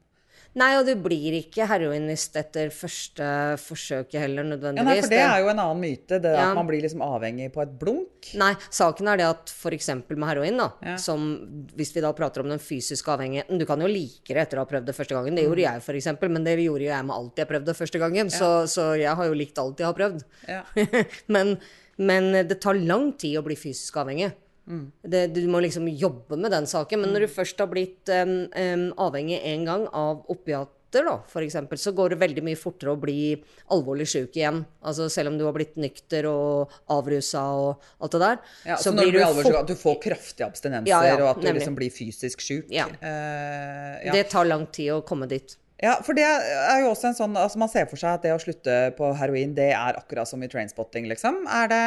[0.54, 3.24] Nei, og du blir ikke heroinist etter første
[3.62, 4.84] forsøket heller, nødvendigvis.
[4.84, 6.50] Ja, nei, for det er jo en annen myte, det Ja.
[6.50, 8.28] at man blir liksom avhengig på et blunk.
[8.36, 9.88] Nei, saken er det at f.eks.
[10.10, 10.96] med heroin, da, Ja.
[10.96, 14.58] som hvis vi da prater om den fysiske avhengigheten Du kan jo like det etter
[14.58, 15.34] å ha prøvd det første gangen.
[15.34, 15.48] Det Mm.
[15.48, 18.26] gjorde jeg f.eks., men det gjorde jo jeg med alt jeg prøvde første gangen.
[18.30, 20.22] Så, så jeg har jo likt alt jeg har prøvd.
[20.46, 20.62] Ja.
[21.28, 21.58] men,
[21.96, 24.32] men det tar lang tid å bli fysisk avhengig.
[24.68, 24.84] Mm.
[25.02, 27.02] Det, du må liksom jobbe med den saken.
[27.02, 31.40] Men når du først har blitt um, um, avhengig en gang av opiater, da, for
[31.40, 33.32] eksempel, så går det veldig mye fortere å bli
[33.72, 34.60] alvorlig sjuk igjen.
[34.84, 38.42] Altså selv om du har blitt nykter og avrusa og alt det der.
[38.68, 41.30] Ja, så, når du blir alvorlig syk, at du får kraftige abstinenser, Ja, ja, og
[41.30, 41.62] at du nemlig.
[41.62, 42.68] liksom blir fysisk sjuk.
[42.72, 42.86] Ja.
[43.00, 44.12] Uh, ja.
[44.12, 45.56] Det tar lang tid å komme dit.
[45.82, 48.30] Ja, for det er jo også en sånn altså Man ser for seg at det
[48.30, 51.40] å slutte på heroin, det er akkurat som i trainspotting, liksom.
[51.50, 51.80] Er det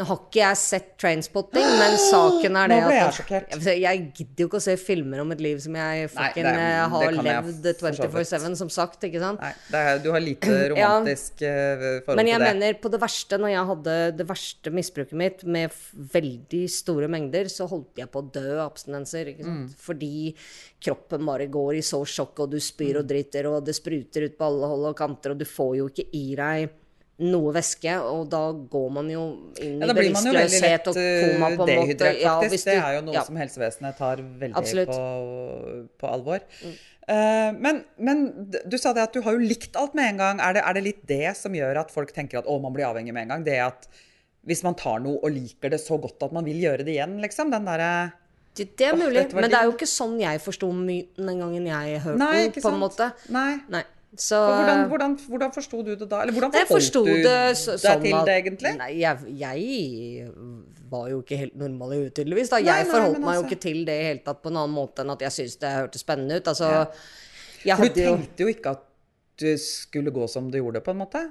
[0.00, 3.54] Nå har ikke jeg sett Trainspotting, men saken er det Nå ble jeg sjokkert.
[3.62, 6.52] Jeg, jeg gidder jo ikke å se filmer om et liv som jeg fucking Nei,
[6.52, 8.28] eh, det har levd for så vidt.
[8.32, 9.40] 24-7, som sagt, ikke sant?
[9.42, 10.90] Nei, det er, du har lite Ja.
[10.98, 11.48] forhold til
[12.06, 12.16] det.
[12.18, 15.70] Men jeg mener, på det verste, når jeg hadde det verste misbruket mitt med
[16.12, 19.30] veldig store mengder, så holdt jeg på å dø av abstinenser.
[19.34, 19.68] Ikke Mm.
[19.68, 19.78] sant?
[19.78, 20.34] Fordi
[20.82, 22.98] kroppen bare går i så sjokk, og du spyr Mm.
[22.98, 25.90] og driter, og det spruter ut på alle hold og kanter, og du får jo
[25.92, 26.78] ikke i deg
[27.22, 28.40] noe væske, og da
[28.72, 29.24] går man jo
[29.62, 31.68] inn Ja, i da blir man jo veldig bevisstløshet og eh, koma, på en måte.
[31.70, 32.66] dehydrert, Ja, faktisk.
[32.66, 33.24] det er jo noe ja.
[33.28, 35.02] som helsevesenet tar veldig på,
[36.02, 36.46] på alvor.
[37.12, 38.24] Eh, men, men
[38.64, 40.40] du sa det at du har jo likt alt med en gang.
[40.42, 42.88] Er det, er det litt det som gjør at folk tenker at å, man blir
[42.88, 43.46] avhengig med en gang?
[43.46, 43.86] Det at
[44.48, 47.20] hvis man tar noe og liker det så godt at man vil gjøre det igjen,
[47.22, 47.52] liksom?
[47.54, 47.92] Den derre
[48.52, 51.66] Det, det er mulig, oh, men det er jo ikke sånn jeg forsto den gangen
[51.70, 53.08] jeg hørte Nei, den, på på en måte.
[53.32, 53.52] Nei.
[53.72, 53.84] Nei.
[54.12, 56.18] Så Hvordan, hvordan, hvordan forsto du det da?
[56.20, 58.72] Eller hvordan forholdt du det så, deg sånn til det, egentlig?
[58.76, 60.26] Nei, jeg, jeg
[60.92, 62.52] var jo ikke helt normal i huet, tydeligvis.
[62.52, 62.60] Da.
[62.60, 64.58] Jeg nei, forholdt meg meg jo altså- ikke til det i hele tatt på en
[64.60, 66.50] annen måte enn at jeg syntes det hørtes spennende ut.
[66.52, 66.72] Altså,
[67.64, 68.84] jeg For du tenkte jo ikke at
[69.40, 71.24] du skulle gå som du gjorde, på en måte?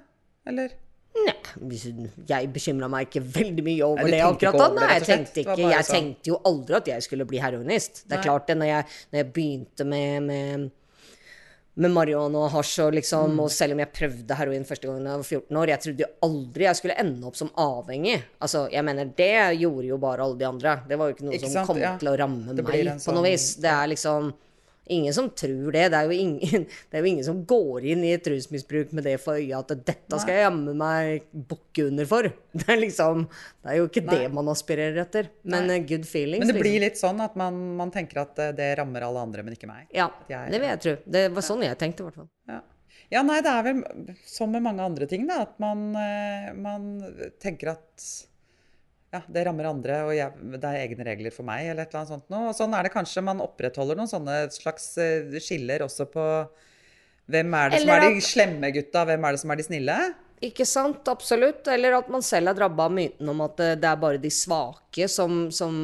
[0.50, 0.74] Eller?
[1.12, 4.68] Nei, jeg bekymra meg ikke veldig mye over Nei, det akkurat da.
[4.78, 5.96] Nei, jeg tenkte ikke Jeg sånn.
[5.98, 8.04] tenkte jo aldri at jeg skulle bli heroinist.
[8.08, 8.28] Det er Nei.
[8.30, 10.70] klart det, når jeg, når jeg begynte med, med
[11.82, 13.40] med marihuana og hasj og liksom Mm.
[13.46, 16.04] Og selv om jeg prøvde heroin første gangen da jeg var 14 år, jeg trodde
[16.04, 18.18] jo aldri jeg skulle ende opp som avhengig.
[18.42, 19.30] Altså, jeg mener, det
[19.62, 20.74] gjorde jo bare alle de andre.
[20.88, 21.94] Det var jo ikke noe Ikke som sant, kom ja.
[21.98, 23.56] til å ramme meg på noe sånn- vis.
[23.56, 24.34] Det er liksom
[24.92, 25.86] Ingen som tror det.
[25.94, 29.06] Det er jo ingen, det er jo ingen som går inn i et rusmisbruk med
[29.08, 32.28] det for øye at dette skal jeg jammen meg bukke under for.
[32.58, 34.18] Det er liksom Det er jo ikke Nei.
[34.20, 35.30] det man aspirerer etter.
[35.48, 35.78] Men Nei.
[35.80, 36.44] eh, good feelings.
[36.44, 36.66] Men det liksom.
[36.68, 39.70] blir litt sånn at man, man tenker at eh, det rammer alle andre, men ikke
[39.72, 39.88] meg.
[39.96, 40.96] Ja, jeg- det vil jeg tro.
[41.18, 42.30] Det var sånn jeg tenkte, i hvert fall.
[42.52, 42.60] Ja.
[43.16, 43.80] ja, nei, det er vel
[44.28, 46.92] som med mange andre ting, da, at man, eh, man
[47.40, 48.10] tenker at
[49.12, 52.02] ja, det rammer andre, og jeg, det er egne regler for meg, eller et eller
[52.06, 52.50] annet sånt noe.
[52.52, 53.24] Og sånn er det kanskje.
[53.28, 56.26] Man opprettholder noen sånne slags eh, skiller også på
[57.32, 59.68] hvem er det som er de at- slemme gutta, hvem er det som er de
[59.68, 59.98] snille?
[60.42, 61.06] Ikke sant?
[61.12, 61.68] Absolutt.
[61.70, 64.32] Eller at man selv er drabba av myten om at eh, det er bare de
[64.34, 65.76] svake som, som,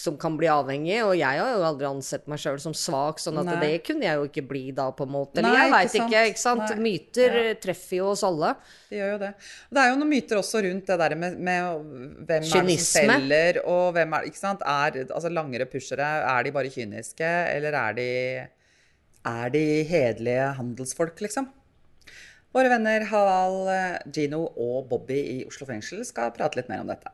[0.00, 0.96] som kan bli avhengig.
[1.04, 3.58] Og jeg har jo aldri ansett meg sjøl som svak, sånn at Nei.
[3.60, 5.42] det kunne jeg jo ikke bli da, på en måte.
[5.42, 6.64] Eller Nei, jeg veit ikke, ikke sant.
[6.72, 6.78] Nei.
[6.86, 7.54] Myter Ja.
[7.60, 8.54] treffer jo oss alle.
[8.88, 9.32] De gjør jo det.
[9.70, 11.84] Det er jo noen myter også rundt det der med, med
[12.30, 14.64] hvem er det som selger, og hvem er Ikke sant?
[14.64, 18.08] Er, altså langere pushere, er de bare kyniske, eller er de
[19.28, 21.50] Er de hederlige handelsfolk, liksom?
[22.56, 27.12] Våre venner Halal, Gino og Bobby i Oslo fengsel skal prate litt mer om dette.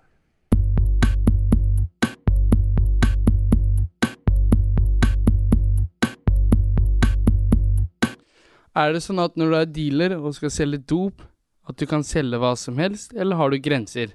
[8.76, 11.22] Er det sånn at når du er dealer og skal selge dop,
[11.66, 14.12] at du kan selge hva som helst, eller har du grenser?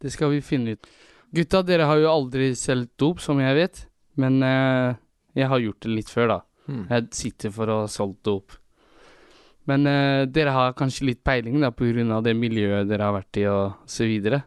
[0.00, 0.88] Det skal vi finne ut.
[1.36, 3.84] Gutta, dere har jo aldri solgt dop, som jeg vet,
[4.18, 4.98] men eh,
[5.38, 6.38] jeg har gjort det litt før, da.
[6.66, 6.86] Hmm.
[6.90, 8.56] Jeg sitter for å ha solgt dop.
[9.70, 13.14] Men eh, dere har kanskje litt peiling, da, på grunn av det miljøet dere har
[13.20, 14.42] vært i, og så videre.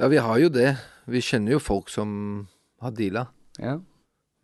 [0.00, 0.70] Ja, vi har jo det.
[1.10, 2.08] Vi kjenner jo folk som
[2.80, 3.26] har deala.
[3.60, 3.76] Ja.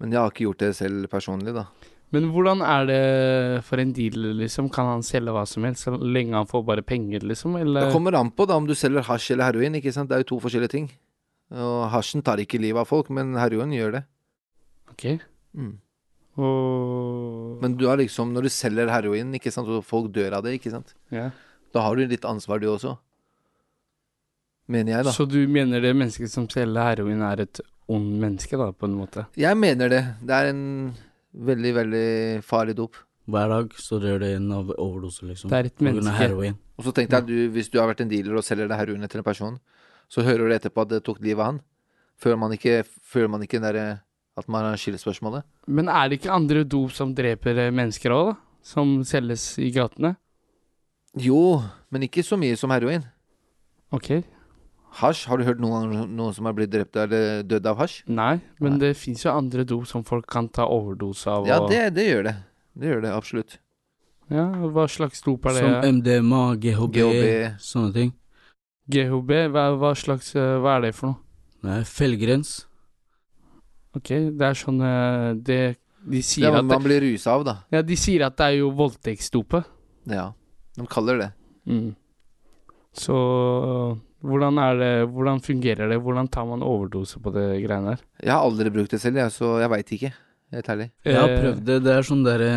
[0.02, 1.66] Men jeg har ikke gjort det selv personlig, da.
[2.12, 3.02] Men hvordan er det
[3.64, 4.68] for en dealer, liksom?
[4.72, 7.56] Kan han selge hva som helst, så lenge han får bare penger, liksom?
[7.56, 7.86] Eller?
[7.86, 10.10] Det kommer an på da om du selger hasj eller heroin, ikke sant.
[10.10, 10.90] Det er jo to forskjellige ting.
[11.52, 14.02] Og hasjen tar ikke livet av folk, men heroin gjør det.
[14.92, 15.06] Ok.
[15.56, 15.78] Mm.
[16.40, 20.44] Og Men du har liksom, når du selger heroin, ikke sant, og folk dør av
[20.44, 20.92] det, ikke sant.
[21.12, 21.30] Ja.
[21.72, 22.96] Da har du litt ansvar du også.
[24.72, 25.12] Mener jeg, da.
[25.16, 27.60] Så du mener det mennesket som selger heroin, er et
[27.92, 29.26] ond menneske, da, på en måte?
[29.36, 30.02] Jeg mener det.
[30.20, 30.62] Det er en
[31.32, 32.06] veldig, veldig
[32.46, 32.98] farlig dop.
[33.32, 35.50] Hver dag så dør det en av overdose, liksom.
[35.50, 36.58] Det er et På grunn av menneske.
[36.78, 38.78] Og så tenkte jeg at du, hvis du har vært en dealer og selger det
[38.78, 39.58] heroinet til en person,
[40.10, 41.60] så hører du etterpå at det tok livet av han.
[42.20, 43.78] Føler man ikke, føler man ikke der,
[44.36, 45.46] at man har skillespørsmålet?
[45.66, 48.36] Men er det ikke andre dop som dreper eh, mennesker òg, da?
[48.62, 50.14] som selges i gatene?
[51.18, 51.60] Jo,
[51.92, 53.04] men ikke så mye som heroin.
[53.92, 54.22] Ok.
[55.00, 58.02] Hasj, har du hørt noen noen som har blitt drept eller dødd av hasj?
[58.12, 61.46] Nei, men det fins jo andre dop som folk kan ta overdose av.
[61.48, 62.34] Ja, og- det, det gjør det.
[62.76, 63.58] Det gjør det absolutt.
[64.32, 65.62] Ja, Hva slags dop er det?
[65.64, 67.56] Som MDMA, GHB, GHB.
[67.60, 68.12] sånne ting.
[68.92, 71.18] GHB, hva, hva slags eh, Hva er det for noe?
[71.62, 72.52] Det er feilgrens.
[73.94, 74.78] Ok, det er sånn
[75.44, 77.54] det, De Det sier er, at man det, blir rusa av, da.
[77.70, 79.64] Ja, de sier at det er jo voldtektsdopet.
[80.10, 80.32] Ja.
[80.76, 81.28] De kaller det.
[81.68, 81.94] Mm.
[82.92, 83.16] Så
[84.22, 85.98] hvordan er det Hvordan fungerer det?
[86.02, 88.02] Hvordan tar man overdose på det greiene der?
[88.22, 90.12] Jeg har aldri brukt det selv, jeg, så jeg veit ikke.
[90.52, 90.90] Helt ærlig.
[91.04, 91.78] Jeg har Eh, prøvd det.
[91.84, 92.50] Det er sånn derre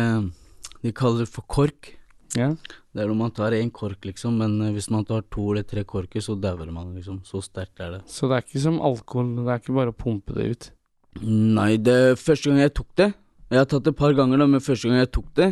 [0.82, 1.92] De kaller det for kork.
[2.36, 2.50] Ja.
[2.92, 5.62] Det er når man tar én kork, liksom, men eh, hvis man tar to eller
[5.64, 7.20] tre korker, så dauer man, liksom.
[7.24, 8.00] Så sterkt er det.
[8.06, 10.68] Så det er ikke som alkohol, det er ikke bare å pumpe det ut.
[11.22, 13.06] Nei, det første gang jeg tok det
[13.48, 15.46] Jeg har tatt det et par ganger, da, men første gang jeg tok det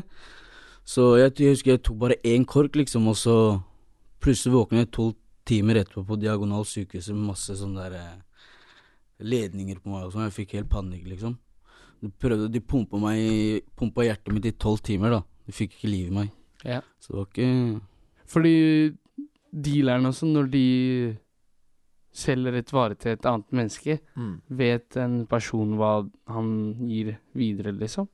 [0.85, 3.37] Så jeg, jeg husker jeg tok bare én kork, liksom, og så
[4.21, 8.45] plutselig våkner jeg tolv timer etterpå på Diagonal sykehus med masse sånne der eh,
[9.25, 10.27] ledninger på meg og sånn.
[10.29, 11.37] Jeg fikk helt panikk, liksom.
[12.03, 15.21] De prøvde, de pumpa meg Pumpa hjertet mitt i tolv timer, da.
[15.47, 16.33] De fikk ikke liv i meg.
[16.65, 16.81] Ja.
[17.01, 17.81] Så det var ikke
[18.35, 18.55] Fordi
[19.55, 20.65] dealerne også, når de
[22.15, 24.41] selger et vare til et annet menneske, Mm.
[24.51, 28.09] vet en person hva han gir videre, liksom?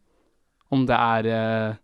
[0.72, 1.76] Om det er eh,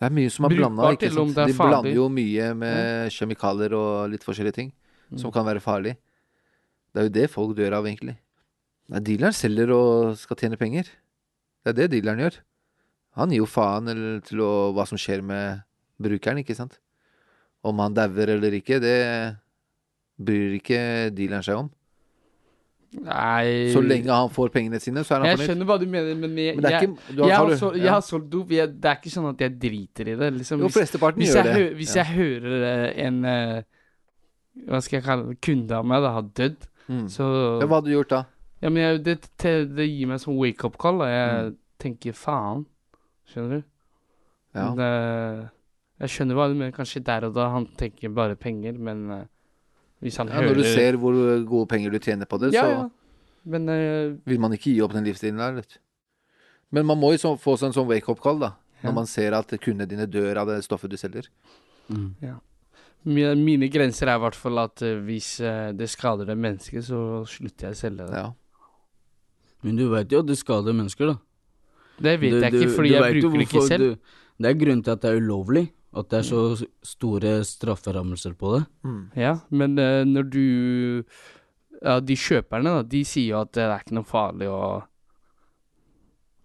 [0.00, 0.86] Det er mye som er blanda.
[0.96, 4.70] De blander jo mye med kjemikalier og litt forskjellige ting
[5.16, 5.34] som Mm.
[5.34, 5.96] kan være farlig.
[6.94, 8.16] Det er jo det folk dør av, egentlig.
[8.88, 10.84] Nei, dealeren selger og skal tjene penger.
[11.64, 12.38] Det er det dealeren gjør.
[13.16, 13.86] Han gir jo faen
[14.22, 15.62] til å, hva som skjer med
[16.00, 16.78] brukeren, ikke sant.
[17.62, 19.36] Om han dauer eller ikke, det
[20.18, 21.70] bryr ikke dealeren seg om.
[22.92, 25.46] Nei Så lenge han får pengene sine, så er han Jeg fornøyd.
[25.50, 27.56] skjønner hva du mener, men jeg, Men det jeg, ikke- du har- jeg, har har,
[27.56, 27.92] så, ja.
[27.94, 28.48] har solgt dop.
[28.50, 30.30] Jeg, det er ikke sånn at jeg driter i det.
[30.34, 31.54] Liksom, Jo, hvis, flesteparten hvis gjør jeg, det.
[31.54, 32.02] hø- hvis Ja.
[32.02, 33.62] jeg hører eh, en eh,
[34.66, 36.56] Hva skal jeg kalle det kunde av meg da har dødd,
[36.90, 37.06] Mm.
[37.06, 38.24] så Ja, hva hadde du gjort da?
[38.60, 40.98] Ja, men jeg, det, det, det gir meg sånn wake-up call.
[40.98, 41.04] Da.
[41.06, 41.56] Jeg Mm.
[41.78, 42.66] tenker faen.
[43.32, 43.62] Skjønner du?
[44.52, 44.74] Ja.
[44.74, 45.50] Det,
[46.00, 46.72] jeg skjønner hva du mener.
[46.72, 49.24] Kanskje der og da han tenker bare penger, men eh,
[50.00, 51.12] hvis han Ja, hører når du ser hvor
[51.48, 52.88] gode penger du tjener på det, Ja, så ja.
[53.50, 55.54] Men uh, vil man ikke gi opp den livsstilen der.
[55.60, 55.78] Vet.
[56.70, 58.50] Men man må jo så, få seg en sånn wake-up-call, da.
[58.80, 58.88] Ja.
[58.88, 61.26] Når man ser at kundene dine dør av det stoffet du selger.
[61.90, 66.84] mine, mine grenser er i hvert fall at eh, hvis eh, det skader det mennesket,
[66.84, 68.20] så slutter jeg å selge det.
[68.20, 68.30] Ja.
[69.64, 71.18] Men du veit jo at det skader mennesker, da.
[72.00, 73.80] Det vet Du- jeg ikke, fordi jeg bruker det ikke selv.
[73.80, 73.96] Du,
[74.40, 75.66] det er grunnen til at det er ulovlig.
[75.92, 76.40] At det er så
[76.86, 78.62] store strafferammelser på det.
[79.18, 81.04] Ja, men uh, når du
[81.82, 84.82] Ja, de kjøperne, da, de sier jo at det er ikke noe farlig å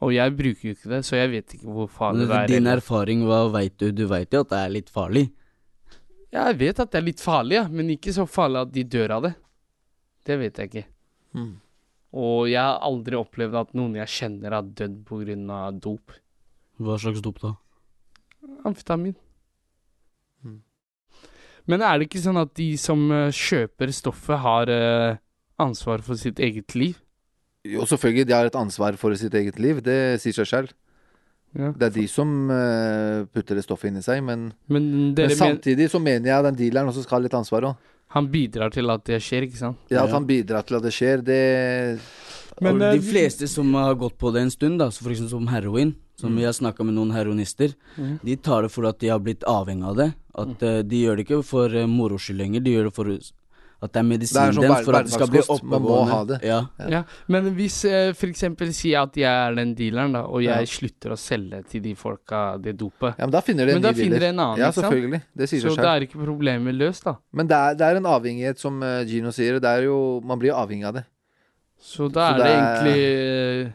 [0.06, 2.48] Og jeg bruker jo ikke det, så jeg vet ikke hvor farlig Men det er.
[2.48, 3.92] din eller- erfaring, hva veit du?
[3.92, 5.26] Du veit jo at det er litt farlig.
[6.34, 8.84] Ja, jeg vet at det er litt farlig, ja, men ikke så farlig at de
[8.84, 9.36] dør av det.
[10.26, 10.86] Det vet jeg ikke.
[11.36, 11.54] Mm.
[12.16, 15.72] Og jeg har aldri opplevd at noen jeg kjenner har dødd pga.
[15.80, 16.12] dop.
[16.80, 17.54] Hva slags dop da?
[18.66, 19.16] Amfetamin.
[20.46, 20.62] Mm.
[21.66, 25.18] Men er det ikke sånn at de som eh, kjøper stoffet, har eh,
[25.62, 27.00] ansvar for sitt eget liv?
[27.66, 29.82] Jo, selvfølgelig, de har et ansvar for sitt eget liv.
[29.82, 30.76] Det sier seg selv.
[31.56, 31.72] Ja.
[31.72, 36.02] Det er de som eh, putter det stoffet inni seg, men, Men men samtidig så
[36.04, 37.92] mener jeg den dealeren også skal ha litt ansvar òg.
[38.16, 39.78] han bidrar til at det skjer, ikke sant?
[39.90, 42.00] Ja, at han bidrar til at det skjer, det
[42.62, 45.48] Men, de fleste som har gått på det en stund, da, så for eksempel som
[45.52, 48.20] heroin, som vi har snakka med noen heroinister, Mhm.
[48.26, 50.12] de tar det for at de har blitt avhengig av det.
[50.36, 53.18] At uh, De gjør det ikke for uh, moro skyld lenger, de gjør det for
[53.86, 55.64] at det er medisinen sånn deres, for at det skal bli hverdagskost.
[55.68, 56.12] Man må oppegående.
[56.16, 56.38] ha det.
[56.48, 56.60] Ja.
[56.90, 60.66] Ja, men hvis eh, eksempel sier at jeg er den dealeren, da, og jeg Ja.
[60.66, 63.84] slutter å selge til de folka det dopet, Ja, men da finner de en Men
[63.84, 64.86] da ny finner de en annen, Ja, ikke sant?
[64.94, 65.22] selvfølgelig.
[65.38, 67.16] Det sier så det da er ikke problemet løst, da.
[67.34, 69.60] Men det er, det er en avhengighet, som eh, Gino sier.
[69.60, 71.06] Det er jo, man blir jo avhengig av det.
[71.80, 73.72] Så da Så er det, det er- egentlig uh,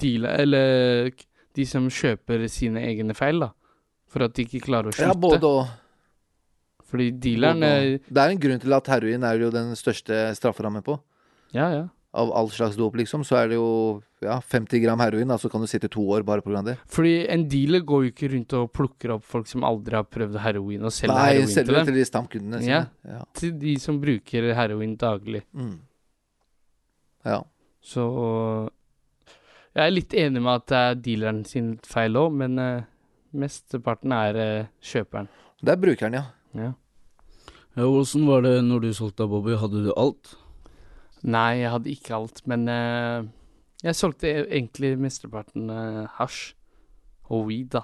[0.00, 1.10] dealer, eller
[1.56, 3.50] de som kjøper sine egne feil, da.
[4.12, 5.10] For at de ikke klarer å slutte.
[5.10, 5.74] Ja, både og.
[6.86, 7.98] Fordi dealeren.
[8.06, 11.00] Det er en grunn til at heroin er jo den største strafferammen på.
[11.56, 11.86] Ja, ja.
[12.16, 13.66] Av all slags dop, liksom, så er det jo
[14.24, 16.76] ja, 50 gram heroin, da, så kan du sitte to år bare av det.
[16.88, 20.38] Fordi en dealer går jo ikke rundt og plukker opp folk som aldri har prøvd
[20.40, 22.80] heroin, og selger Nei, heroin til selger det selger til de stamkundene Ja.
[23.04, 23.20] Ja.
[23.36, 25.42] Til de som bruker heroin daglig.
[25.52, 25.76] Mm.
[27.26, 27.42] ja.
[27.86, 28.06] Så
[29.76, 32.86] jeg er litt enig med at det er dealeren sin feil òg, men uh,
[33.36, 35.28] mesteparten er uh, kjøperen.
[35.60, 36.24] Det er brukeren, ja.
[36.56, 36.72] Ja.
[37.76, 39.52] Ja, Åssen var det når du solgte av Bobby?
[39.60, 40.32] Hadde du alt?
[41.26, 43.26] Nei, jeg hadde ikke alt, men uh,
[43.84, 46.54] jeg solgte e- egentlig mesteparten uh, hasj
[47.28, 47.82] og weed, da.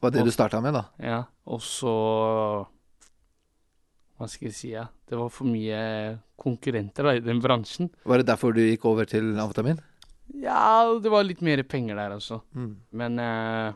[0.00, 0.86] var det du starta med, da?
[1.02, 1.20] Ja,
[1.50, 1.92] og så
[4.16, 4.86] Hva skal jeg si, ja.
[5.04, 5.80] Det var for mye
[6.40, 7.90] konkurrenter da, i den bransjen.
[8.08, 9.82] Var det derfor du gikk over til amfetamin?
[10.34, 12.40] Ja, det var litt mer penger der altså.
[12.54, 12.72] Mm.
[12.98, 13.74] Men eh,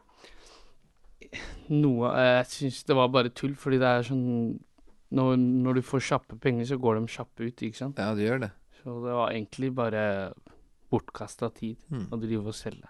[1.70, 4.24] noe eh, Jeg syns det var bare tull, fordi det er sånn
[5.10, 7.98] når, når du får kjappe penger, så går de kjappe ut, ikke sant?
[7.98, 8.50] Ja, det gjør det.
[8.78, 10.02] Så det var egentlig bare
[10.90, 12.04] bortkasta tid Mm.
[12.14, 12.86] å drive og selge.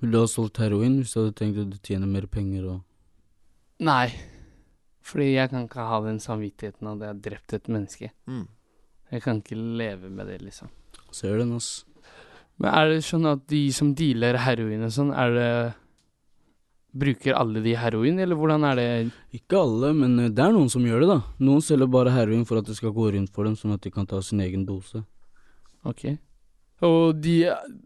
[0.00, 2.82] Ville du ha solgt heroin hvis du hadde tenkt at du tjener mer penger og
[3.86, 4.08] Nei,
[5.04, 8.10] fordi jeg kan ikke ha den samvittigheten at jeg har drept et menneske.
[8.26, 8.46] Mm.
[9.12, 10.70] Jeg kan ikke leve med det, liksom.
[11.12, 11.84] Ser den, ass.
[12.58, 15.50] Men er det sånn at de som dealer heroin og sånn, er det
[16.96, 18.84] Bruker alle de heroin, eller hvordan er det
[19.36, 21.18] Ikke alle, men eh, det er noen som gjør det, da.
[21.44, 23.90] Noen selger bare heroin for at det skal gå rundt for dem, sånn at de
[23.92, 25.02] kan ta sin egen dose.
[25.84, 26.06] Ok.
[26.86, 27.34] Og, de,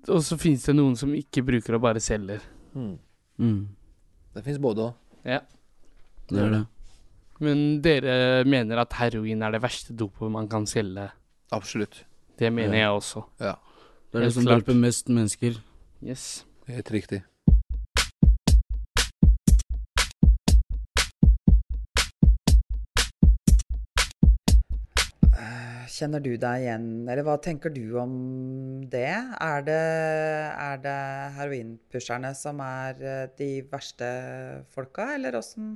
[0.07, 2.45] og så finnes det noen som ikke bruker og bare selger.
[2.77, 2.93] Mm.
[3.43, 3.59] Mm,
[4.37, 4.95] Det fins både òg.
[5.27, 5.41] Ja.
[6.31, 6.63] det er det.
[7.43, 8.15] Men dere
[8.47, 11.09] mener at heroin er det verste dopet man kan selge?
[11.51, 12.05] Absolutt.
[12.39, 12.85] Det mener Ja.
[12.87, 13.25] jeg også.
[13.43, 13.57] Ja,
[14.11, 14.57] Det er det som klart.
[14.59, 15.61] hjelper mest mennesker.
[16.03, 16.45] Yes.
[16.67, 17.23] helt riktig.
[26.01, 28.13] Kjenner du deg igjen, eller hva tenker du om
[28.89, 29.11] det?
[29.45, 29.81] Er det,
[30.57, 30.95] er det
[31.37, 34.09] heroinpusherne som er eh, de verste
[34.73, 35.75] folka, eller åssen?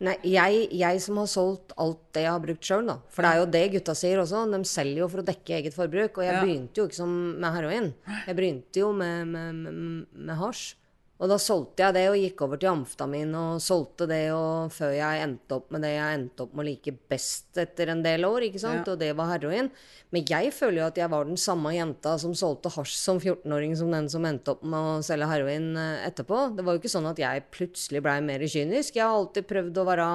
[0.00, 2.98] Nei, jeg, jeg som har solgt alt det jeg har brukt sjøl, da.
[3.08, 4.42] For det er jo det gutta sier også.
[4.52, 6.18] De selger jo for å dekke eget forbruk.
[6.18, 6.42] Og jeg Ja.
[6.44, 7.94] begynte jo ikke som med heroin.
[8.26, 10.74] Jeg begynte jo med, med, med, med hasj.
[11.16, 14.92] Og da solgte jeg det og gikk over til amfetamin og solgte det og før
[14.92, 18.26] jeg endte opp med det jeg endte opp med å like best etter en del
[18.28, 18.82] år, ikke sant.
[18.84, 18.92] Ja.
[18.92, 19.70] Og det var heroin.
[20.12, 23.72] Men jeg føler jo at jeg var den samme jenta som solgte hasj som 14-åring
[23.80, 26.42] som den som endte opp med å selge heroin eh, etterpå.
[26.58, 29.00] Det var jo ikke sånn at jeg plutselig blei mer kynisk.
[29.00, 30.10] Jeg har alltid prøvd å være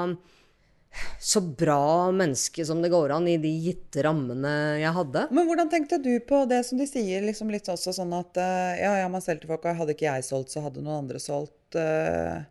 [1.20, 5.28] så bra menneske som det går an i de gitte rammene jeg hadde.
[5.32, 8.82] Men hvordan tenkte du på det som de sier, liksom litt også sånn at eh,
[8.82, 11.22] ja, ja, man selger til folk, og hadde ikke jeg solgt, så hadde noen andre
[11.22, 11.78] solgt.
[11.78, 12.42] Uh...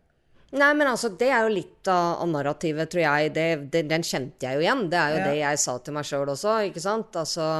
[0.51, 3.31] Nei, men altså, det er jo litt av, av narrativet, tror jeg.
[3.35, 4.87] Det, det, den kjente jeg jo igjen.
[4.91, 5.27] Det er jo Ja.
[5.29, 7.15] det jeg sa til meg sjøl også, ikke sant.
[7.21, 7.51] Altså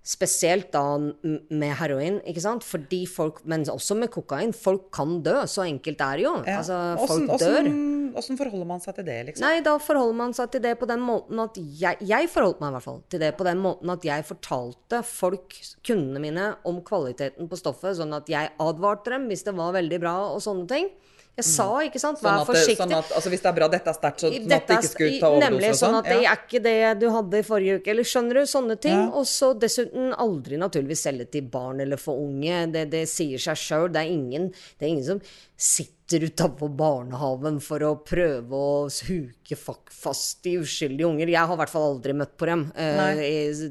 [0.00, 2.64] Spesielt da med heroin, ikke sant.
[2.64, 4.54] Fordi folk Men også med kokain.
[4.56, 5.42] Folk kan dø.
[5.44, 6.34] Så enkelt er det jo.
[6.46, 6.60] Ja.
[6.62, 7.68] Altså, folk dør.
[8.16, 9.44] Åssen forholder man seg til det, liksom?
[9.44, 12.72] Nei, da forholder man seg til det på den måten at jeg, jeg forholdt meg
[12.72, 15.54] i hvert fall til det på den måten at jeg fortalte folk,
[15.86, 20.00] kundene mine, om kvaliteten på stoffet, sånn at jeg advarte dem hvis det var veldig
[20.02, 20.90] bra og sånne ting.
[21.38, 22.76] Jeg sa, ikke sant, Sånn vær at, forsiktig.
[22.76, 24.88] sånn at altså, hvis det er bra, dette er sterkt, så sånn at det ikke
[24.90, 25.98] skulle ta overdose Nemlig og sånn sånn?
[26.00, 28.42] at det er ikke det du hadde i forrige uke, eller skjønner du?
[28.50, 29.00] Sånne ting.
[29.16, 32.66] Og så dessuten aldri naturligvis selge til barn eller for unge.
[32.74, 33.88] Det, det sier seg sjøl.
[33.94, 35.22] Det, ingen- det er ingen som
[35.56, 41.28] sitter utafor barnehagen for å prøve å huke fast de uskyldige unger.
[41.30, 42.66] Jeg har i hvert fall aldri møtt på dem.
[42.76, 43.14] Nei.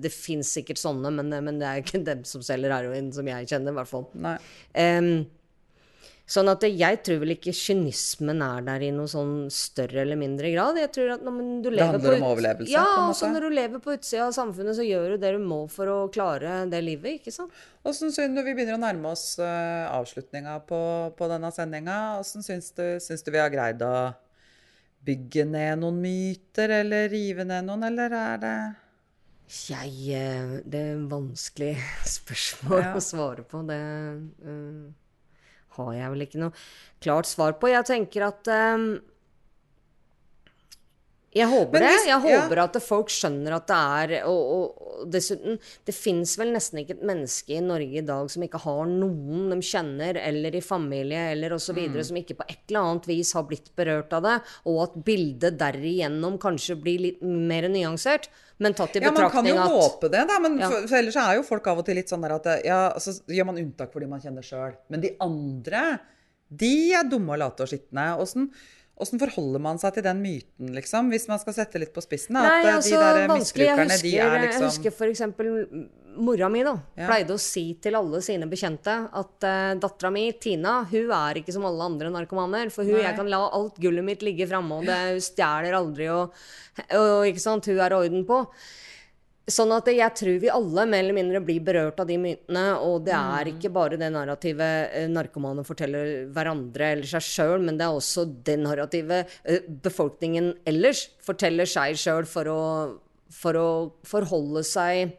[0.02, 3.46] det fins sikkert sånne, men, men det er ikke dem som selger heroin, som jeg
[3.52, 4.08] kjenner, i hvert fall.
[4.16, 4.38] Nei.
[4.74, 5.12] Em,
[6.30, 10.52] sånn at jeg tror vel ikke kynismen er der i noe sånn større eller mindre
[10.54, 10.78] grad.
[10.78, 13.56] Jeg tror at når du Det lever handler på om overlevelse, Ja, altså når du
[13.58, 16.84] lever på utsida av samfunnet, så gjør du det du må for å klare det
[16.86, 17.50] livet, ikke sant?
[17.84, 20.82] Åssen syns du vi begynner å nærme oss uh, avslutninga på,
[21.18, 21.98] på denne sendinga?
[22.22, 23.96] Åssen syns du, syns du vi har greid å
[25.10, 28.56] bygge ned noen myter, eller rive ned noen, eller er det
[29.50, 31.74] Jeg eh, Det er vanskelig
[32.20, 32.94] spørsmål Ja.
[32.94, 33.64] å svare på.
[33.66, 34.90] Det eh,
[35.80, 36.56] har jeg vel ikke noe
[37.04, 37.72] klart svar på.
[37.72, 38.86] Jeg tenker at eh,
[41.36, 42.10] Jeg håper hvis, det.
[42.10, 42.40] Jeg Jeg ja.
[42.42, 46.80] håper at folk skjønner at det er Og, og, og dessuten, det fins vel nesten
[46.82, 50.62] ikke et menneske i Norge i dag som ikke har noen de kjenner, eller i
[50.66, 52.00] familie, eller osv., Mm.
[52.04, 55.58] som ikke på et eller annet vis har blitt berørt av det, og at bildet
[55.62, 58.28] derigjennom kanskje blir litt mer nyansert.
[58.60, 60.40] Men tatt i Ja, man kan jo at håpe det, da.
[60.44, 60.68] Men Ja.
[60.70, 63.14] for, for ellers er jo folk av og til litt sånn der at ja, så
[63.30, 64.74] gjør man unntak for de man kjenner sjøl.
[64.90, 66.00] Men de andre,
[66.50, 68.18] de er dumme og late og skitne.
[68.20, 68.50] Åssen
[69.00, 71.10] åssen forholder man seg til den myten, liksom?
[71.14, 72.36] Hvis man skal sette litt på spissen?
[72.36, 73.20] Da, Nei, eh, altså, de der.
[73.22, 75.52] Jeg misbrukerne, husker, de er jeg liksom husker for eksempel
[76.20, 76.74] mora mi, da.
[77.00, 77.08] Ja.
[77.08, 81.56] Pleide å si til alle sine bekjente at uh, dattera mi, Tina, hun er ikke
[81.56, 82.74] som alle andre narkomaner.
[82.74, 83.06] For hun, Nei.
[83.08, 86.36] jeg kan la alt gullet mitt ligge framme, og det, hun stjeler aldri, og,
[87.00, 88.44] og ikke sant, hun er orden på.
[89.50, 92.66] Sånn at jeg tror vi alle mer eller mindre blir berørt av de mytene.
[92.86, 93.54] Og det er Mm.
[93.58, 98.28] ikke bare det narrativet eh, narkomane forteller hverandre eller seg sjøl, men det er også
[98.44, 103.00] det narrativet eh, befolkningen ellers forteller seg sjøl for
[103.32, 105.12] for å forholde seg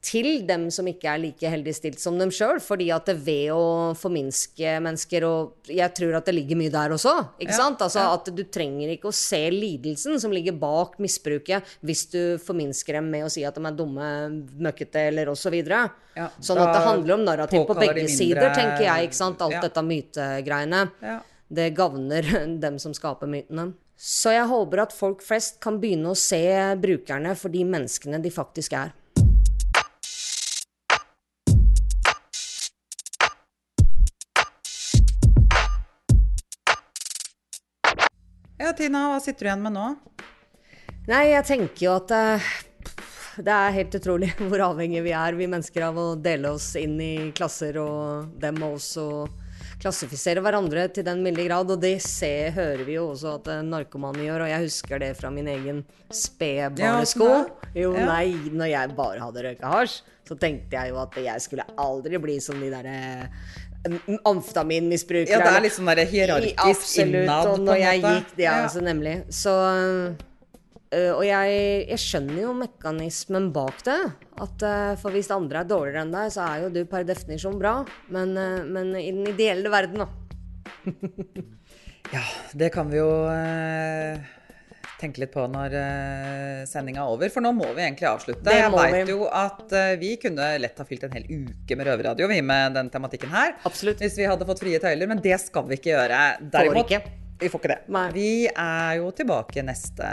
[0.00, 2.56] til dem som ikke er like heldig stilt som dem sjøl.
[2.64, 6.94] Fordi at det ved å forminske mennesker og Jeg tror at det ligger mye der
[6.96, 7.12] også.
[7.38, 7.82] Ikke Ja, sant?
[7.84, 8.14] Altså ja.
[8.16, 13.10] At du trenger ikke å se lidelsen som ligger bak misbruket, hvis du forminsker dem
[13.12, 14.08] med å si at de er dumme,
[14.58, 15.54] møkkete eller osv.
[16.16, 19.08] Ja, sånn at det handler om narrativ på begge mindre- sider, tenker jeg.
[19.10, 19.40] ikke sant?
[19.42, 19.60] Alt Ja.
[19.60, 20.90] dette mytegreiene.
[21.02, 21.20] Ja.
[21.52, 22.22] Det gagner
[22.60, 23.72] dem som skaper mytene.
[24.00, 26.40] Så jeg håper at folk flest kan begynne å se
[26.80, 28.94] brukerne for de menneskene de faktisk er.
[38.76, 39.86] Tina, hva sitter du igjen med nå?
[41.10, 42.50] Nei, jeg tenker jo at uh,
[43.40, 46.98] det er helt utrolig hvor avhengige vi er, vi mennesker, av å dele oss inn
[47.02, 49.48] i klasser og dem og oss, og
[49.80, 51.72] klassifisere hverandre til den milde grad.
[51.72, 55.10] Og det ser, hører vi jo også at eh, narkomane gjør, og jeg husker det
[55.18, 57.30] fra min egen spede barnesko.
[57.76, 61.66] jo, nei, når jeg bare hadde røyka hasj, så tenkte jeg jo at jeg skulle
[61.80, 62.98] aldri bli som de derre
[64.28, 65.32] amfetaminmisbrukere.
[65.32, 68.56] Ja, det er litt sånn der hierarkisk Absolutt, innad, og når jeg gikk, ja, Ja.
[68.66, 69.14] altså nemlig.
[69.32, 69.54] Så
[70.92, 73.98] øh, Og jeg, jeg skjønner jo mekanismen bak det.
[74.40, 77.58] At øh, For hvis andre er dårligere enn deg, så er jo du per definisjon
[77.60, 77.84] bra.
[78.08, 80.08] Men, øh, men i den ideelle verden, da.
[82.10, 82.24] Ja,
[82.58, 83.06] det kan vi jo
[85.00, 87.32] tenke litt på når eh, sendinga er over.
[87.32, 88.44] For nå må vi egentlig avslutte.
[88.46, 91.88] Det Jeg veit jo at eh, vi kunne lett ha fylt en hel uke med
[91.88, 93.56] røverradio vi med den tematikken her.
[93.68, 94.02] Absolutt.
[94.04, 96.20] Hvis vi hadde fått frie tøyler, men det skal vi ikke gjøre.
[96.52, 97.02] Får ikke.
[97.40, 97.80] Vi får ikke det.
[97.96, 98.06] Nei.
[98.12, 100.08] Vi er jo tilbake neste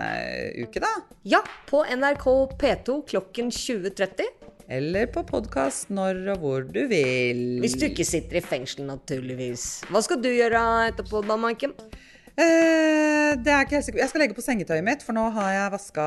[0.63, 0.93] uke, da.
[1.27, 4.47] Ja, på NRK P2 klokken 20.30.
[4.67, 7.59] Eller på podkast når og hvor du vil.
[7.63, 9.67] Hvis du ikke sitter i fengsel, naturligvis.
[9.91, 11.75] Hva skal du gjøre etterpå, da, Maiken?
[12.37, 14.01] Eh, det er ikke helt sikkert.
[14.03, 16.03] Jeg skal legge på sengetøyet mitt, for nå har jeg vaska,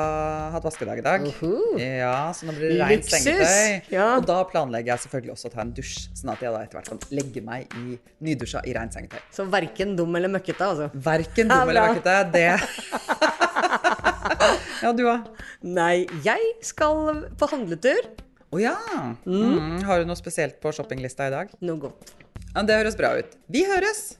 [0.55, 1.24] hatt vaskedag i dag.
[1.26, 1.74] Uhu.
[1.83, 3.81] Ja, Så nå blir det rent sengetøy.
[3.91, 4.12] Ja.
[4.20, 6.78] Og da planlegger jeg selvfølgelig også å ta en dusj, sånn at jeg da etter
[6.78, 9.18] hvert kan legge meg i nydusja i rent sengetøy.
[9.35, 10.87] Så verken dum eller møkkete, altså.
[10.95, 12.14] Verken dum eller møkkete.
[12.31, 12.47] Det
[14.85, 15.26] Ja, du òg.
[15.66, 18.07] Nei, jeg skal på handletur.
[18.55, 18.76] Å ja.
[19.26, 19.83] Mm.
[19.87, 21.47] Har du noe spesielt på shoppinglista i dag?
[21.59, 22.14] Noe godt.
[22.55, 23.31] Ja, det høres bra ut.
[23.51, 24.14] Vi høres.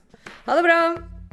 [0.45, 0.79] Ha det bra.